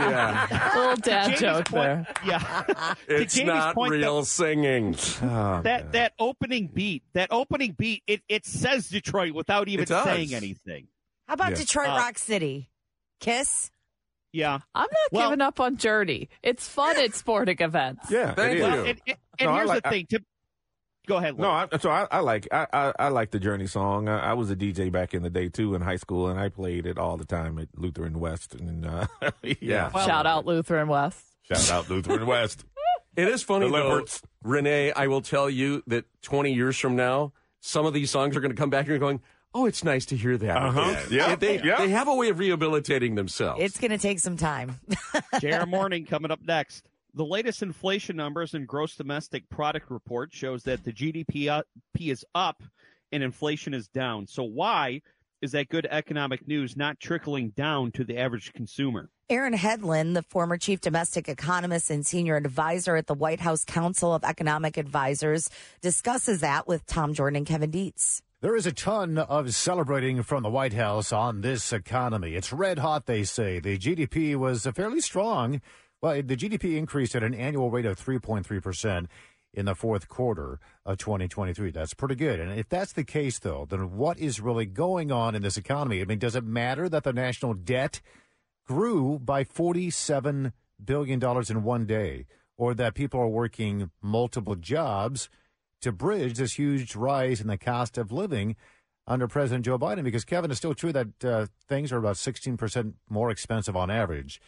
Yeah, 0.49 0.73
little 0.77 0.97
dad 0.97 1.37
joke 1.39 1.67
point- 1.69 1.83
there. 1.83 2.07
Yeah, 2.27 2.95
it's 3.09 3.35
Jamie's 3.35 3.49
not 3.49 3.75
point, 3.75 3.93
real 3.93 4.25
singing. 4.25 4.95
Oh, 5.23 5.61
that 5.63 5.93
that 5.93 6.13
opening 6.19 6.69
beat, 6.69 7.03
that 7.15 7.29
opening 7.33 7.73
beat, 7.73 8.03
it 8.07 8.23
it 8.29 8.47
says 8.47 8.89
Detroit 8.89 9.33
without 9.35 9.69
even 9.69 9.87
saying 9.87 10.35
anything. 10.35 10.89
How 11.27 11.35
about 11.35 11.51
Yeah. 11.51 11.57
Detroit 11.57 11.89
Uh, 11.89 11.97
Rock 11.97 12.19
City? 12.19 12.71
Kiss. 13.21 13.71
Yeah. 14.33 14.59
I'm 14.75 14.83
not 14.83 14.89
Well- 15.13 15.31
giving 15.31 15.41
up 15.41 15.59
on 15.61 15.77
Journey. 15.79 16.29
It's 16.43 16.69
fun 16.69 16.99
at 16.99 17.15
sporting 17.15 17.57
events. 17.61 18.11
yeah. 18.11 18.35
Thank 18.35 18.53
it 18.53 18.57
you. 18.59 18.63
Well, 18.63 18.79
and, 18.85 19.01
and, 19.07 19.17
and 19.41 19.49
No, 19.51 19.55
here's 19.57 19.69
like- 19.69 19.83
the 19.83 19.89
thing. 19.91 20.07
To 20.11 20.21
go 21.09 21.17
ahead. 21.17 21.37
No, 21.39 21.51
I, 21.51 21.67
so 21.81 21.91
I, 21.91 22.07
I 22.11 22.21
like 22.21 22.47
I, 22.53 22.67
I, 22.73 22.93
I 22.99 23.09
like 23.09 23.31
the 23.33 23.41
Journey 23.41 23.67
song. 23.67 24.09
I, 24.09 24.31
I 24.31 24.33
was 24.35 24.51
a 24.51 24.57
DJ 24.57 24.93
back 24.93 25.15
in 25.15 25.23
the 25.25 25.31
day 25.31 25.49
too 25.49 25.75
in 25.75 25.83
high 25.83 25.97
school, 25.97 26.29
and 26.29 26.39
I 26.39 26.49
played 26.51 26.87
it 26.87 26.99
all 26.99 27.17
the 27.17 27.25
time 27.25 27.59
at 27.59 27.69
Lutheran 27.77 28.21
West. 28.21 28.55
And 28.55 28.87
uh, 28.87 29.07
yeah, 29.61 29.91
Well- 29.93 30.07
Shout 30.07 30.27
out 30.27 30.47
Lutheran 30.47 30.87
West. 30.89 31.25
shout 31.43 31.71
out 31.73 31.91
Lutheran 31.91 32.27
West. 32.27 32.65
It 33.17 33.27
is 33.27 33.43
funny 33.43 33.69
though, 33.69 34.05
Renee. 34.45 34.93
I 34.93 35.09
will 35.09 35.23
tell 35.23 35.51
you 35.51 35.83
that 35.89 36.05
20 36.23 36.53
years 36.53 36.79
from 36.79 36.95
now, 36.95 37.33
some 37.59 37.85
of 37.85 37.93
these 37.93 38.13
songs 38.13 38.37
are 38.37 38.41
going 38.41 38.53
to 38.53 38.57
come 38.57 38.71
back 38.71 38.83
and 38.83 38.91
you're 38.91 38.99
going, 39.01 39.21
"Oh, 39.53 39.67
it's 39.67 39.83
nice 39.83 40.07
to 40.07 40.17
hear 40.17 40.37
that." 40.39 40.57
Uh-huh. 40.57 40.81
again." 40.91 41.03
Yeah. 41.11 41.35
they 41.35 41.61
Yeah. 41.61 41.79
they 41.79 41.89
have 41.89 42.07
a 42.07 42.15
way 42.15 42.29
of 42.29 42.39
rehabilitating 42.39 43.17
themselves. 43.17 43.61
It's 43.61 43.77
going 43.81 43.91
to 43.91 43.99
take 43.99 44.21
some 44.21 44.37
time. 44.37 44.79
JR 45.41 45.67
Morning 45.67 46.05
coming 46.05 46.31
up 46.31 46.39
next. 46.47 46.85
The 47.19 47.27
latest 47.27 47.65
inflation 47.65 48.15
numbers 48.15 48.55
and 48.55 48.65
gross 48.65 48.95
domestic 48.95 49.49
product 49.49 49.91
report 49.91 50.33
shows 50.33 50.63
that 50.63 50.85
the 50.85 50.93
GDP 50.93 51.49
up- 51.49 51.67
P 51.93 52.11
is 52.11 52.25
up 52.33 52.63
and 53.11 53.25
inflation 53.25 53.75
is 53.75 53.89
down. 53.89 54.29
So 54.29 54.45
why 54.45 55.03
is 55.43 55.51
that 55.51 55.69
good 55.69 55.89
economic 55.91 56.47
news 56.47 56.77
not 56.77 57.01
trickling 57.01 57.49
down 57.51 57.91
to 57.91 58.05
the 58.05 58.17
average 58.17 58.53
consumer? 58.53 59.11
Aaron 59.29 59.55
Hedlund, 59.55 60.15
the 60.15 60.23
former 60.23 60.57
chief 60.57 60.81
domestic 60.81 61.29
economist 61.29 61.91
and 61.91 62.07
senior 62.07 62.37
advisor 62.37 62.95
at 62.95 63.09
the 63.09 63.15
White 63.15 63.41
House 63.41 63.65
Council 63.65 64.15
of 64.15 64.23
Economic 64.23 64.77
Advisors, 64.77 65.51
discusses 65.81 66.41
that 66.43 66.69
with 66.69 66.87
Tom 66.87 67.15
Jordan 67.15 67.39
and 67.39 67.47
Kevin 67.47 67.73
Dietz. 67.73 68.23
There 68.43 68.55
is 68.55 68.67
a 68.67 68.73
ton 68.73 69.19
of 69.19 69.53
celebrating 69.53 70.23
from 70.23 70.45
the 70.45 70.51
White 70.51 70.75
House 70.75 71.13
on 71.13 71.41
this 71.41 71.73
economy. 71.73 72.37
It's 72.37 72.53
red 72.53 72.79
hot, 72.79 73.07
they 73.07 73.25
say. 73.25 73.59
The 73.59 73.77
GDP 73.77 74.37
was 74.37 74.65
uh, 74.65 74.71
fairly 74.71 75.01
strong. 75.01 75.61
Well, 76.01 76.23
the 76.23 76.37
GDP 76.37 76.77
increased 76.77 77.15
at 77.17 77.23
an 77.23 77.35
annual 77.35 77.71
rate 77.71 77.87
of 77.87 77.99
3.3% 77.99 79.07
in 79.55 79.65
the 79.65 79.75
fourth 79.75 80.09
quarter 80.09 80.61
of 80.85 80.99
2023. 80.99 81.71
That's 81.71 81.95
pretty 81.95 82.15
good. 82.15 82.39
And 82.39 82.59
if 82.59 82.69
that's 82.69 82.93
the 82.93 83.05
case, 83.05 83.39
though, 83.39 83.67
then 83.69 83.97
what 83.97 84.19
is 84.19 84.41
really 84.41 84.67
going 84.67 85.11
on 85.11 85.35
in 85.35 85.43
this 85.43 85.57
economy? 85.57 86.01
I 86.01 86.05
mean, 86.05 86.19
does 86.19 86.37
it 86.37 86.45
matter 86.45 86.89
that 86.89 87.05
the 87.05 87.13
national 87.13 87.55
debt 87.55 88.01
grew 88.67 89.19
by 89.19 89.45
$47 89.45 90.53
billion 90.85 91.23
in 91.49 91.63
one 91.63 91.87
day 91.87 92.27
or 92.57 92.75
that 92.75 92.95
people 92.95 93.21
are 93.21 93.29
working 93.29 93.91
multiple 94.03 94.55
jobs? 94.55 95.29
to 95.81 95.93
bridge 95.93 96.39
this 96.39 96.55
huge 96.55 96.97
rise 96.97 97.41
in 97.41 97.47
the 97.47 97.59
cost 97.59 97.99
of 97.99 98.13
living 98.13 98.57
under 99.07 99.29
President 99.29 99.65
Joe 99.65 99.79
Biden. 99.79 100.05
Because, 100.05 100.25
Kevin, 100.25 100.51
it's 100.51 100.59
still 100.59 100.75
true 100.75 100.93
that 100.93 101.25
uh, 101.25 101.47
things 101.69 101.93
are 101.93 101.99
about 101.99 102.17
16% 102.17 102.95
more 103.09 103.31
expensive 103.31 103.77
on 103.77 103.91
average 103.91 104.41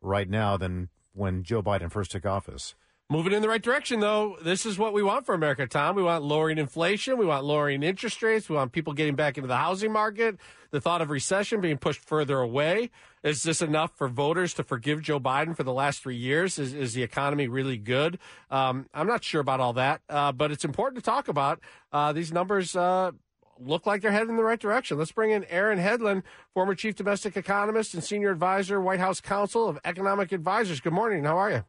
right 0.00 0.28
now 0.28 0.56
than 0.56 0.88
when 1.18 1.42
Joe 1.42 1.62
Biden 1.62 1.90
first 1.90 2.12
took 2.12 2.24
office. 2.24 2.74
Moving 3.10 3.32
in 3.32 3.40
the 3.40 3.48
right 3.48 3.62
direction, 3.62 4.00
though. 4.00 4.36
This 4.42 4.66
is 4.66 4.78
what 4.78 4.92
we 4.92 5.02
want 5.02 5.24
for 5.24 5.34
America, 5.34 5.66
Tom. 5.66 5.96
We 5.96 6.02
want 6.02 6.24
lowering 6.24 6.58
inflation. 6.58 7.16
We 7.16 7.24
want 7.24 7.42
lowering 7.42 7.82
interest 7.82 8.22
rates. 8.22 8.50
We 8.50 8.56
want 8.56 8.72
people 8.72 8.92
getting 8.92 9.14
back 9.14 9.38
into 9.38 9.48
the 9.48 9.56
housing 9.56 9.92
market. 9.92 10.36
The 10.72 10.80
thought 10.82 11.00
of 11.00 11.08
recession 11.08 11.62
being 11.62 11.78
pushed 11.78 12.00
further 12.00 12.38
away. 12.38 12.90
Is 13.22 13.42
this 13.44 13.62
enough 13.62 13.96
for 13.96 14.08
voters 14.08 14.52
to 14.54 14.62
forgive 14.62 15.00
Joe 15.00 15.18
Biden 15.18 15.56
for 15.56 15.62
the 15.62 15.72
last 15.72 16.02
three 16.02 16.16
years? 16.16 16.58
Is, 16.58 16.74
is 16.74 16.92
the 16.92 17.02
economy 17.02 17.48
really 17.48 17.78
good? 17.78 18.18
Um, 18.50 18.84
I'm 18.92 19.06
not 19.06 19.24
sure 19.24 19.40
about 19.40 19.60
all 19.60 19.72
that, 19.72 20.02
uh, 20.10 20.32
but 20.32 20.50
it's 20.50 20.66
important 20.66 21.02
to 21.02 21.10
talk 21.10 21.28
about. 21.28 21.60
Uh, 21.90 22.12
these 22.12 22.30
numbers 22.30 22.76
uh, 22.76 23.12
look 23.60 23.86
like 23.86 24.02
they're 24.02 24.12
heading 24.12 24.30
in 24.30 24.36
the 24.36 24.44
right 24.44 24.58
direction. 24.58 24.98
Let's 24.98 25.12
bring 25.12 25.30
in 25.30 25.44
Aaron 25.44 25.78
Hedlund, 25.78 26.22
former 26.54 26.74
chief 26.74 26.94
domestic 26.94 27.36
economist 27.36 27.94
and 27.94 28.02
senior 28.02 28.30
advisor, 28.30 28.80
White 28.80 29.00
House 29.00 29.20
Council 29.20 29.68
of 29.68 29.78
Economic 29.84 30.32
Advisors. 30.32 30.80
Good 30.80 30.92
morning. 30.92 31.24
How 31.24 31.36
are 31.38 31.50
you? 31.50 31.64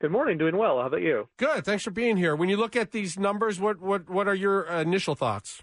Good 0.00 0.10
morning. 0.10 0.38
Doing 0.38 0.56
well. 0.56 0.80
How 0.80 0.86
about 0.86 1.02
you? 1.02 1.28
Good. 1.38 1.64
Thanks 1.64 1.84
for 1.84 1.90
being 1.90 2.16
here. 2.16 2.36
When 2.36 2.48
you 2.48 2.56
look 2.56 2.76
at 2.76 2.90
these 2.90 3.18
numbers, 3.18 3.58
what 3.58 3.80
what 3.80 4.10
what 4.10 4.28
are 4.28 4.34
your 4.34 4.64
initial 4.64 5.14
thoughts? 5.14 5.62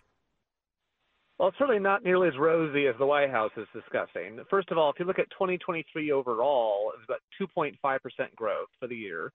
Well, 1.37 1.49
it's 1.49 1.57
certainly 1.57 1.81
not 1.81 2.03
nearly 2.03 2.27
as 2.27 2.37
rosy 2.37 2.85
as 2.85 2.93
the 2.99 3.05
White 3.05 3.31
House 3.31 3.51
is 3.57 3.67
discussing. 3.73 4.39
First 4.47 4.69
of 4.69 4.77
all, 4.77 4.91
if 4.91 4.99
you 4.99 5.05
look 5.05 5.17
at 5.17 5.29
2023 5.31 6.11
overall, 6.11 6.91
it's 6.95 7.03
about 7.03 7.19
2.5% 7.41 8.35
growth 8.35 8.67
for 8.79 8.87
the 8.87 8.95
year, 8.95 9.31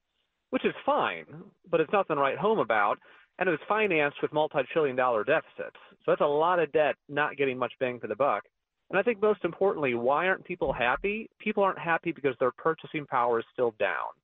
which 0.50 0.64
is 0.64 0.72
fine, 0.84 1.24
but 1.68 1.80
it's 1.80 1.92
nothing 1.92 2.14
to 2.14 2.22
write 2.22 2.38
home 2.38 2.60
about. 2.60 3.00
And 3.38 3.48
it 3.48 3.52
was 3.52 3.60
financed 3.68 4.22
with 4.22 4.32
multi 4.32 4.60
trillion 4.72 4.96
dollar 4.96 5.24
deficits. 5.24 5.76
So 5.90 6.12
that's 6.12 6.20
a 6.20 6.26
lot 6.26 6.58
of 6.58 6.72
debt 6.72 6.96
not 7.08 7.36
getting 7.36 7.58
much 7.58 7.72
bang 7.78 8.00
for 8.00 8.06
the 8.06 8.16
buck. 8.16 8.44
And 8.90 8.98
I 8.98 9.02
think 9.02 9.20
most 9.20 9.44
importantly, 9.44 9.94
why 9.94 10.28
aren't 10.28 10.44
people 10.44 10.72
happy? 10.72 11.28
People 11.38 11.64
aren't 11.64 11.78
happy 11.78 12.12
because 12.12 12.36
their 12.38 12.52
purchasing 12.52 13.04
power 13.04 13.40
is 13.40 13.44
still 13.52 13.74
down. 13.78 14.14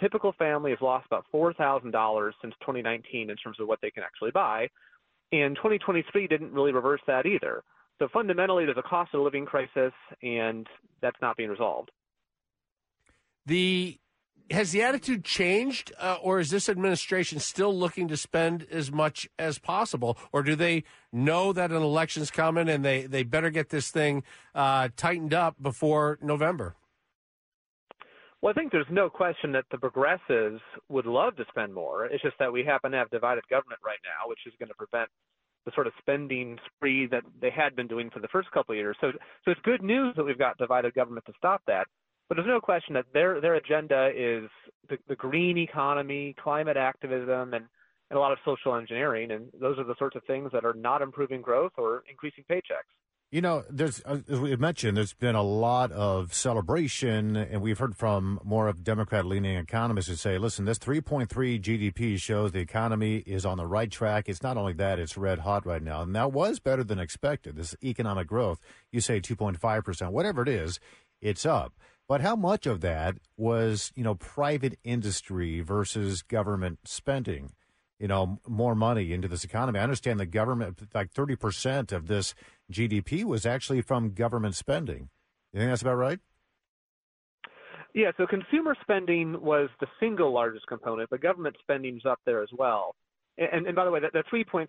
Typical 0.00 0.32
family 0.38 0.70
has 0.70 0.80
lost 0.80 1.06
about 1.06 1.26
$4,000 1.34 2.32
since 2.40 2.54
2019 2.60 3.30
in 3.30 3.36
terms 3.36 3.58
of 3.58 3.66
what 3.66 3.80
they 3.82 3.90
can 3.90 4.04
actually 4.04 4.30
buy. 4.30 4.68
And 5.32 5.56
2023 5.56 6.28
didn't 6.28 6.52
really 6.52 6.72
reverse 6.72 7.00
that 7.08 7.26
either. 7.26 7.62
So 7.98 8.08
fundamentally, 8.12 8.64
there's 8.64 8.78
a 8.78 8.82
cost 8.82 9.12
of 9.14 9.22
living 9.22 9.44
crisis, 9.44 9.92
and 10.22 10.66
that's 11.02 11.20
not 11.20 11.36
being 11.36 11.50
resolved. 11.50 11.90
The 13.46 13.98
has 14.50 14.72
the 14.72 14.82
attitude 14.82 15.24
changed, 15.24 15.92
uh, 15.98 16.16
or 16.22 16.40
is 16.40 16.50
this 16.50 16.68
administration 16.68 17.38
still 17.38 17.76
looking 17.76 18.08
to 18.08 18.16
spend 18.16 18.66
as 18.70 18.90
much 18.90 19.28
as 19.38 19.58
possible, 19.58 20.18
or 20.32 20.42
do 20.42 20.54
they 20.54 20.84
know 21.12 21.52
that 21.52 21.70
an 21.70 21.82
election's 21.82 22.30
coming 22.30 22.68
and 22.68 22.84
they 22.84 23.06
they 23.06 23.22
better 23.22 23.50
get 23.50 23.68
this 23.70 23.90
thing 23.90 24.22
uh, 24.54 24.88
tightened 24.96 25.34
up 25.34 25.60
before 25.60 26.18
November? 26.22 26.76
Well, 28.40 28.52
I 28.52 28.54
think 28.54 28.70
there's 28.70 28.86
no 28.88 29.10
question 29.10 29.50
that 29.52 29.64
the 29.72 29.78
progressives 29.78 30.60
would 30.88 31.06
love 31.06 31.34
to 31.36 31.44
spend 31.48 31.74
more. 31.74 32.06
It's 32.06 32.22
just 32.22 32.38
that 32.38 32.52
we 32.52 32.64
happen 32.64 32.92
to 32.92 32.98
have 32.98 33.10
divided 33.10 33.42
government 33.48 33.80
right 33.84 33.98
now, 34.04 34.28
which 34.28 34.38
is 34.46 34.52
going 34.60 34.68
to 34.68 34.76
prevent 34.76 35.10
the 35.64 35.72
sort 35.74 35.88
of 35.88 35.92
spending 35.98 36.56
spree 36.66 37.06
that 37.08 37.24
they 37.40 37.50
had 37.50 37.74
been 37.74 37.88
doing 37.88 38.10
for 38.10 38.20
the 38.20 38.28
first 38.28 38.50
couple 38.52 38.74
of 38.74 38.78
years. 38.78 38.96
So, 39.00 39.10
so 39.44 39.50
it's 39.50 39.60
good 39.64 39.82
news 39.82 40.14
that 40.16 40.24
we've 40.24 40.38
got 40.38 40.56
divided 40.56 40.94
government 40.94 41.26
to 41.26 41.32
stop 41.36 41.62
that. 41.66 41.88
But 42.28 42.36
there's 42.36 42.46
no 42.46 42.60
question 42.60 42.94
that 42.94 43.06
their 43.12 43.40
their 43.40 43.54
agenda 43.54 44.10
is 44.14 44.50
the, 44.88 44.98
the 45.08 45.16
green 45.16 45.56
economy, 45.56 46.34
climate 46.42 46.76
activism, 46.76 47.54
and, 47.54 47.64
and 48.10 48.16
a 48.16 48.20
lot 48.20 48.32
of 48.32 48.38
social 48.44 48.74
engineering. 48.74 49.30
And 49.30 49.48
those 49.58 49.78
are 49.78 49.84
the 49.84 49.94
sorts 49.98 50.16
of 50.16 50.22
things 50.24 50.50
that 50.52 50.64
are 50.64 50.74
not 50.74 51.00
improving 51.00 51.40
growth 51.40 51.72
or 51.78 52.04
increasing 52.08 52.44
paychecks. 52.50 52.92
You 53.30 53.42
know, 53.42 53.64
there's 53.68 54.02
uh, 54.06 54.20
as 54.28 54.40
we 54.40 54.56
mentioned, 54.56 54.96
there's 54.96 55.12
been 55.12 55.34
a 55.34 55.42
lot 55.42 55.92
of 55.92 56.32
celebration, 56.32 57.36
and 57.36 57.60
we've 57.60 57.78
heard 57.78 57.94
from 57.94 58.40
more 58.42 58.68
of 58.68 58.82
Democrat-leaning 58.82 59.56
economists 59.56 60.08
who 60.08 60.14
say, 60.14 60.38
"Listen, 60.38 60.64
this 60.64 60.78
3.3 60.78 61.28
GDP 61.60 62.18
shows 62.18 62.52
the 62.52 62.60
economy 62.60 63.18
is 63.26 63.44
on 63.44 63.58
the 63.58 63.66
right 63.66 63.90
track. 63.90 64.30
It's 64.30 64.42
not 64.42 64.56
only 64.56 64.72
that; 64.74 64.98
it's 64.98 65.18
red 65.18 65.40
hot 65.40 65.66
right 65.66 65.82
now, 65.82 66.00
and 66.00 66.16
that 66.16 66.32
was 66.32 66.58
better 66.58 66.82
than 66.82 66.98
expected. 66.98 67.56
This 67.56 67.76
economic 67.84 68.28
growth, 68.28 68.60
you 68.92 69.02
say 69.02 69.20
2.5 69.20 69.84
percent, 69.84 70.12
whatever 70.12 70.40
it 70.42 70.48
is, 70.48 70.80
it's 71.20 71.44
up." 71.44 71.74
But 72.08 72.22
how 72.22 72.36
much 72.36 72.66
of 72.66 72.80
that 72.80 73.16
was, 73.36 73.92
you 73.94 74.02
know, 74.02 74.14
private 74.14 74.78
industry 74.82 75.60
versus 75.60 76.22
government 76.22 76.78
spending? 76.84 77.52
You 78.00 78.08
know, 78.08 78.38
more 78.46 78.74
money 78.74 79.12
into 79.12 79.28
this 79.28 79.44
economy. 79.44 79.78
I 79.78 79.82
understand 79.82 80.18
the 80.18 80.26
government, 80.26 80.80
like 80.94 81.12
30% 81.12 81.92
of 81.92 82.06
this 82.06 82.34
GDP 82.72 83.24
was 83.24 83.44
actually 83.44 83.82
from 83.82 84.14
government 84.14 84.54
spending. 84.54 85.10
You 85.52 85.60
think 85.60 85.70
that's 85.70 85.82
about 85.82 85.96
right? 85.96 86.20
Yeah, 87.94 88.12
so 88.16 88.26
consumer 88.26 88.76
spending 88.80 89.40
was 89.40 89.68
the 89.80 89.88
single 89.98 90.32
largest 90.32 90.66
component, 90.66 91.10
but 91.10 91.20
government 91.20 91.56
spending 91.60 91.96
is 91.96 92.06
up 92.06 92.20
there 92.24 92.42
as 92.42 92.50
well. 92.56 92.94
And, 93.38 93.66
and 93.66 93.76
by 93.76 93.84
the 93.84 93.90
way, 93.90 94.00
that, 94.00 94.12
that 94.12 94.26
3.3% 94.32 94.66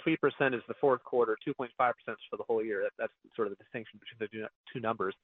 is 0.54 0.62
the 0.67 0.73
fourth 0.80 1.04
quarter, 1.04 1.38
2.5% 1.47 1.67
is 1.89 2.17
for 2.30 2.38
the 2.38 2.43
whole 2.43 2.63
year. 2.63 2.84
That, 2.84 2.91
that's 2.97 3.36
sort 3.36 3.47
of 3.47 3.58
the 3.58 3.63
distinction 3.63 3.99
between 3.99 4.30
the 4.41 4.47
two 4.71 4.80
numbers. 4.80 5.15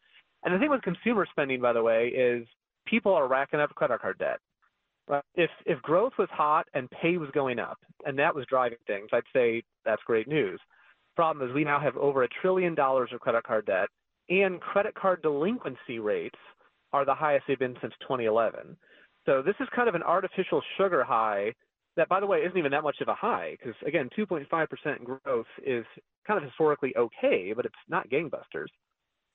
And 0.46 0.54
the 0.54 0.60
thing 0.60 0.70
with 0.70 0.84
consumer 0.84 1.28
spending, 1.30 1.60
by 1.60 1.74
the 1.74 1.84
way, 1.84 2.08
is 2.08 2.48
people 2.86 3.14
are 3.14 3.28
racking 3.28 3.60
up 3.60 3.74
credit 3.76 4.00
card 4.00 4.20
debt. 4.20 4.40
Right? 5.08 5.24
If 5.36 5.50
if 5.66 5.82
growth 5.82 6.14
was 6.18 6.30
hot 6.32 6.68
and 6.74 6.90
pay 6.90 7.18
was 7.18 7.30
going 7.34 7.60
up, 7.60 7.78
and 8.06 8.18
that 8.20 8.34
was 8.34 8.46
driving 8.48 8.78
things, 8.88 9.10
I'd 9.12 9.24
say 9.34 9.64
that's 9.84 10.02
great 10.06 10.28
news. 10.28 10.60
Problem 11.16 11.48
is, 11.48 11.54
we 11.54 11.64
now 11.64 11.80
have 11.80 11.98
over 11.98 12.24
a 12.24 12.30
trillion 12.42 12.76
dollars 12.76 13.10
of 13.12 13.20
credit 13.20 13.44
card 13.44 13.66
debt, 13.66 13.90
and 14.30 14.62
credit 14.62 14.96
card 14.96 15.22
delinquency 15.22 16.00
rates 16.00 16.40
are 16.94 17.06
the 17.06 17.14
highest 17.14 17.46
they've 17.48 17.60
been 17.60 17.78
since 17.82 17.94
2011. 18.02 18.78
So 19.26 19.42
this 19.42 19.56
is 19.60 19.68
kind 19.76 19.90
of 19.90 19.96
an 19.96 20.04
artificial 20.04 20.62
sugar 20.78 21.04
high 21.04 21.54
that, 21.98 22.10
by 22.10 22.20
the 22.20 22.26
way, 22.26 22.40
isn't 22.40 22.58
even 22.58 22.72
that 22.72 22.84
much 22.84 22.98
of 23.02 23.08
a 23.08 23.16
high 23.16 23.58
because 23.60 23.76
again, 23.86 24.10
2.5% 24.18 24.48
growth 25.04 25.46
is 25.66 25.86
kind 26.28 26.38
of 26.38 26.44
historically 26.44 26.96
okay, 26.96 27.54
but 27.56 27.66
it's 27.66 27.76
not 27.90 28.10
gangbusters. 28.10 28.68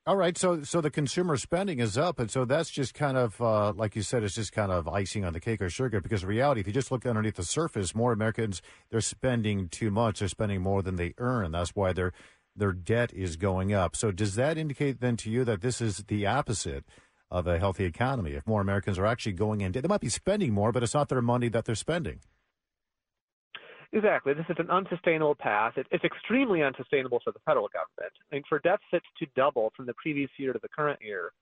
All 0.07 0.17
right, 0.17 0.37
so 0.37 0.63
so 0.63 0.81
the 0.81 0.91
consumer 0.91 1.37
spending 1.37 1.79
is 1.79 1.99
up, 1.99 2.19
and 2.19 2.31
so 2.31 2.47
that's 2.47 2.71
just 2.71 2.95
kind 2.95 3.19
of 3.19 3.39
uh, 3.41 3.73
like 3.75 3.95
you 3.95 4.01
said, 4.01 4.23
it's 4.23 4.35
just 4.35 4.51
kind 4.51 4.73
of 4.73 4.89
icing 4.89 5.27
on 5.27 5.35
the 5.35 5.41
cake 5.41 5.61
or 5.61 5.69
sugar. 5.69 6.01
Because 6.01 6.23
in 6.23 6.29
reality, 6.31 6.63
if 6.63 6.67
you 6.67 6.73
just 6.73 6.91
look 6.91 7.05
underneath 7.05 7.37
the 7.37 7.43
surface, 7.43 7.95
more 7.95 8.11
Americans 8.11 8.63
they're 8.91 9.03
spending 9.03 9.69
too 9.69 9.91
much. 9.91 10.21
They're 10.21 10.29
spending 10.29 10.63
more 10.63 10.83
than 10.83 10.97
they 10.97 11.13
earn. 11.19 11.53
That's 11.53 11.77
why 11.77 11.93
their 11.93 12.13
their 12.57 12.73
debt 12.73 13.13
is 13.13 13.37
going 13.37 13.75
up. 13.75 13.95
So 13.95 14.11
does 14.11 14.37
that 14.37 14.57
indicate 14.57 15.01
then 15.01 15.19
to 15.19 15.31
you 15.31 15.45
that 15.45 15.61
this 15.61 15.83
is 15.83 15.99
the 16.09 16.27
opposite 16.27 16.87
of 17.31 17.47
a 17.47 17.59
healthy 17.59 17.85
economy? 17.85 18.33
If 18.33 18.47
more 18.47 18.63
Americans 18.63 18.99
are 18.99 19.07
actually 19.07 19.33
going 19.33 19.61
in, 19.61 19.73
they 19.73 19.83
might 19.83 20.01
be 20.01 20.09
spending 20.09 20.55
more, 20.55 20.73
but 20.73 20.83
it's 20.83 20.95
not 20.95 21.11
their 21.11 21.21
money 21.21 21.49
that 21.51 21.67
they're 21.67 21.75
spending. 21.75 22.21
Exactly. 23.93 24.35
This 24.35 24.47
is 24.49 24.57
an 24.59 24.71
unsustainable 24.71 25.35
path. 25.35 25.75
It, 25.77 25.87
it's 25.91 26.05
extremely 26.05 26.63
unsustainable 26.63 27.21
for 27.25 27.33
the 27.33 27.41
federal 27.45 27.69
government. 27.69 28.13
I 28.31 28.37
mean, 28.37 28.45
for 28.49 28.61
deficits 28.61 29.07
to 29.19 29.27
double 29.35 29.73
from 29.77 29.87
the 29.87 29.95
previous 29.95 30.31
year 30.37 30.53
to 30.53 30.61
the 30.63 30.69
current 30.69 31.01
year 31.03 31.33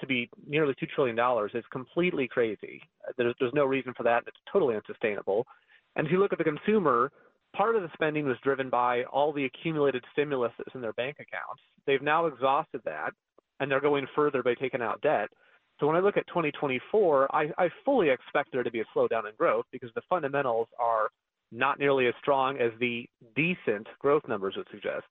to 0.00 0.06
be 0.06 0.28
nearly 0.48 0.74
$2 0.74 0.88
trillion 0.88 1.16
is 1.54 1.64
completely 1.70 2.26
crazy. 2.26 2.82
There's, 3.16 3.34
there's 3.38 3.54
no 3.54 3.64
reason 3.64 3.94
for 3.96 4.02
that. 4.02 4.24
It's 4.26 4.36
totally 4.52 4.74
unsustainable. 4.74 5.46
And 5.94 6.06
if 6.06 6.12
you 6.12 6.18
look 6.18 6.32
at 6.32 6.38
the 6.38 6.44
consumer, 6.44 7.12
part 7.54 7.76
of 7.76 7.82
the 7.82 7.90
spending 7.94 8.26
was 8.26 8.36
driven 8.42 8.68
by 8.68 9.04
all 9.04 9.32
the 9.32 9.44
accumulated 9.44 10.02
stimulus 10.12 10.52
that's 10.58 10.74
in 10.74 10.80
their 10.80 10.94
bank 10.94 11.16
accounts. 11.20 11.62
They've 11.86 12.02
now 12.02 12.26
exhausted 12.26 12.80
that, 12.84 13.12
and 13.60 13.70
they're 13.70 13.80
going 13.80 14.06
further 14.14 14.42
by 14.42 14.54
taking 14.54 14.82
out 14.82 15.00
debt. 15.02 15.28
So 15.78 15.86
when 15.86 15.96
I 15.96 16.00
look 16.00 16.16
at 16.16 16.26
2024, 16.28 17.34
I, 17.34 17.50
I 17.58 17.68
fully 17.84 18.10
expect 18.10 18.50
there 18.52 18.62
to 18.62 18.70
be 18.70 18.80
a 18.80 18.84
slowdown 18.96 19.28
in 19.28 19.34
growth 19.38 19.66
because 19.70 19.90
the 19.94 20.02
fundamentals 20.08 20.68
are 20.80 21.10
not 21.52 21.78
nearly 21.78 22.06
as 22.06 22.14
strong 22.20 22.58
as 22.58 22.72
the 22.80 23.08
decent 23.36 23.86
growth 24.00 24.22
numbers 24.26 24.54
would 24.56 24.66
suggest. 24.70 25.04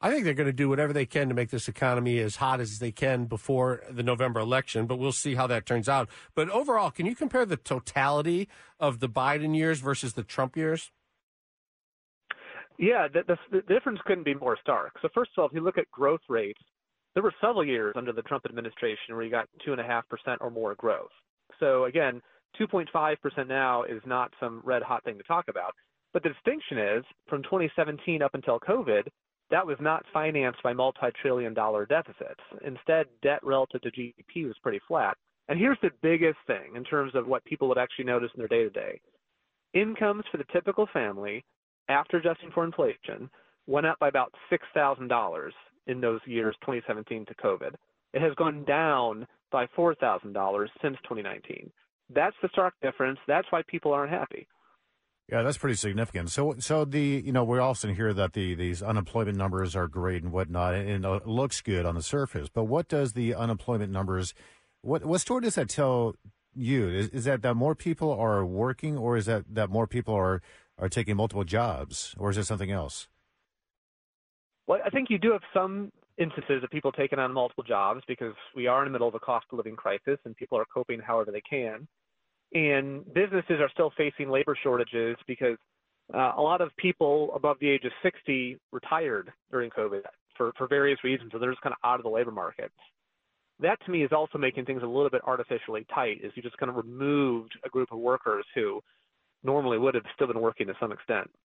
I 0.00 0.10
think 0.10 0.24
they're 0.24 0.34
going 0.34 0.48
to 0.48 0.52
do 0.52 0.68
whatever 0.68 0.92
they 0.92 1.06
can 1.06 1.28
to 1.28 1.34
make 1.34 1.50
this 1.50 1.68
economy 1.68 2.18
as 2.18 2.36
hot 2.36 2.60
as 2.60 2.80
they 2.80 2.90
can 2.90 3.26
before 3.26 3.84
the 3.88 4.02
November 4.02 4.40
election, 4.40 4.86
but 4.86 4.98
we'll 4.98 5.12
see 5.12 5.36
how 5.36 5.46
that 5.46 5.64
turns 5.64 5.88
out. 5.88 6.08
But 6.34 6.50
overall, 6.50 6.90
can 6.90 7.06
you 7.06 7.14
compare 7.14 7.46
the 7.46 7.56
totality 7.56 8.48
of 8.80 8.98
the 8.98 9.08
Biden 9.08 9.56
years 9.56 9.78
versus 9.78 10.14
the 10.14 10.24
Trump 10.24 10.56
years? 10.56 10.90
Yeah, 12.78 13.06
the, 13.06 13.22
the, 13.28 13.36
the 13.52 13.62
difference 13.72 14.00
couldn't 14.04 14.24
be 14.24 14.34
more 14.34 14.58
stark. 14.60 14.94
So, 15.02 15.08
first 15.14 15.30
of 15.36 15.42
all, 15.42 15.48
if 15.48 15.54
you 15.54 15.60
look 15.60 15.78
at 15.78 15.88
growth 15.92 16.22
rates, 16.28 16.60
there 17.14 17.22
were 17.22 17.34
several 17.40 17.64
years 17.64 17.94
under 17.96 18.12
the 18.12 18.22
Trump 18.22 18.44
administration 18.44 19.14
where 19.14 19.22
you 19.22 19.30
got 19.30 19.48
2.5% 19.64 20.02
or 20.40 20.50
more 20.50 20.74
growth. 20.74 21.10
So, 21.60 21.84
again, 21.84 22.20
2.5% 22.60 23.48
now 23.48 23.82
is 23.82 24.02
not 24.06 24.32
some 24.40 24.62
red 24.64 24.82
hot 24.82 25.04
thing 25.04 25.18
to 25.18 25.24
talk 25.24 25.46
about. 25.48 25.74
But 26.12 26.22
the 26.22 26.30
distinction 26.30 26.78
is 26.78 27.04
from 27.28 27.42
2017 27.42 28.22
up 28.22 28.34
until 28.34 28.60
COVID, 28.60 29.06
that 29.50 29.66
was 29.66 29.76
not 29.80 30.04
financed 30.12 30.62
by 30.62 30.72
multi 30.72 31.08
trillion 31.20 31.54
dollar 31.54 31.86
deficits. 31.86 32.40
Instead, 32.64 33.06
debt 33.22 33.40
relative 33.42 33.80
to 33.82 33.90
GDP 33.90 34.46
was 34.46 34.56
pretty 34.62 34.80
flat. 34.86 35.16
And 35.48 35.58
here's 35.58 35.78
the 35.82 35.90
biggest 36.02 36.38
thing 36.46 36.76
in 36.76 36.84
terms 36.84 37.14
of 37.14 37.26
what 37.26 37.44
people 37.44 37.68
would 37.68 37.78
actually 37.78 38.04
notice 38.04 38.30
in 38.34 38.38
their 38.38 38.48
day 38.48 38.64
to 38.64 38.70
day 38.70 39.00
incomes 39.74 40.24
for 40.30 40.38
the 40.38 40.44
typical 40.52 40.86
family, 40.92 41.44
after 41.88 42.18
adjusting 42.18 42.50
for 42.52 42.64
inflation, 42.64 43.30
went 43.66 43.86
up 43.86 43.98
by 43.98 44.08
about 44.08 44.34
$6,000 44.50 45.50
in 45.86 46.00
those 46.00 46.20
years 46.26 46.54
2017 46.60 47.26
to 47.26 47.34
COVID. 47.34 47.74
It 48.12 48.22
has 48.22 48.34
gone 48.34 48.64
down 48.64 49.26
by 49.50 49.66
$4,000 49.76 50.66
since 50.80 50.96
2019. 51.04 51.70
That's 52.14 52.36
the 52.42 52.48
stark 52.52 52.74
difference. 52.82 53.18
That's 53.26 53.46
why 53.50 53.62
people 53.66 53.92
aren't 53.92 54.12
happy. 54.12 54.46
Yeah, 55.30 55.42
that's 55.42 55.56
pretty 55.56 55.76
significant. 55.76 56.30
So, 56.30 56.56
so 56.58 56.84
the 56.84 57.22
you 57.24 57.32
know 57.32 57.44
we're 57.44 57.60
often 57.60 57.94
hear 57.94 58.12
that 58.12 58.32
the 58.34 58.54
these 58.54 58.82
unemployment 58.82 59.38
numbers 59.38 59.74
are 59.74 59.88
great 59.88 60.22
and 60.22 60.32
whatnot, 60.32 60.74
and 60.74 61.04
it 61.04 61.26
looks 61.26 61.60
good 61.60 61.86
on 61.86 61.94
the 61.94 62.02
surface. 62.02 62.48
But 62.48 62.64
what 62.64 62.88
does 62.88 63.14
the 63.14 63.34
unemployment 63.34 63.92
numbers? 63.92 64.34
What 64.82 65.04
what 65.04 65.20
story 65.20 65.42
does 65.42 65.54
that 65.54 65.68
tell 65.68 66.16
you? 66.54 66.88
Is, 66.88 67.08
is 67.08 67.24
that 67.24 67.42
that 67.42 67.54
more 67.54 67.74
people 67.74 68.12
are 68.12 68.44
working, 68.44 68.98
or 68.98 69.16
is 69.16 69.26
that 69.26 69.44
that 69.48 69.70
more 69.70 69.86
people 69.86 70.14
are 70.14 70.42
are 70.76 70.88
taking 70.88 71.16
multiple 71.16 71.44
jobs, 71.44 72.14
or 72.18 72.30
is 72.30 72.36
it 72.36 72.44
something 72.44 72.70
else? 72.70 73.08
Well, 74.66 74.80
I 74.84 74.90
think 74.90 75.08
you 75.08 75.18
do 75.18 75.32
have 75.32 75.42
some 75.54 75.92
instances 76.18 76.62
of 76.62 76.70
people 76.70 76.92
taking 76.92 77.18
on 77.18 77.32
multiple 77.32 77.64
jobs 77.64 78.02
because 78.06 78.34
we 78.54 78.66
are 78.66 78.82
in 78.82 78.86
the 78.86 78.92
middle 78.92 79.08
of 79.08 79.14
a 79.14 79.20
cost 79.20 79.46
of 79.50 79.56
living 79.56 79.76
crisis 79.76 80.18
and 80.24 80.36
people 80.36 80.58
are 80.58 80.64
coping 80.72 81.00
however 81.00 81.30
they 81.30 81.40
can. 81.40 81.88
And 82.54 83.04
businesses 83.14 83.60
are 83.60 83.70
still 83.72 83.92
facing 83.96 84.30
labor 84.30 84.56
shortages 84.62 85.16
because 85.26 85.56
uh, 86.12 86.32
a 86.36 86.40
lot 86.40 86.60
of 86.60 86.70
people 86.76 87.32
above 87.34 87.56
the 87.60 87.68
age 87.68 87.84
of 87.84 87.92
60 88.02 88.58
retired 88.72 89.32
during 89.50 89.70
COVID 89.70 90.02
for, 90.36 90.52
for 90.58 90.66
various 90.66 91.02
reasons, 91.02 91.30
so 91.32 91.38
they're 91.38 91.50
just 91.50 91.62
kind 91.62 91.74
of 91.74 91.88
out 91.88 91.98
of 91.98 92.02
the 92.02 92.10
labor 92.10 92.30
market. 92.30 92.70
That 93.60 93.78
to 93.84 93.90
me 93.90 94.04
is 94.04 94.10
also 94.12 94.38
making 94.38 94.64
things 94.64 94.82
a 94.82 94.86
little 94.86 95.10
bit 95.10 95.22
artificially 95.24 95.86
tight, 95.94 96.20
is 96.22 96.32
you 96.34 96.42
just 96.42 96.56
kind 96.58 96.68
of 96.68 96.76
removed 96.76 97.52
a 97.64 97.68
group 97.68 97.92
of 97.92 97.98
workers 97.98 98.44
who 98.54 98.80
normally 99.44 99.78
would 99.78 99.94
have 99.94 100.04
still 100.14 100.26
been 100.26 100.40
working 100.40 100.66
to 100.66 100.74
some 100.80 100.92
extent. 100.92 101.30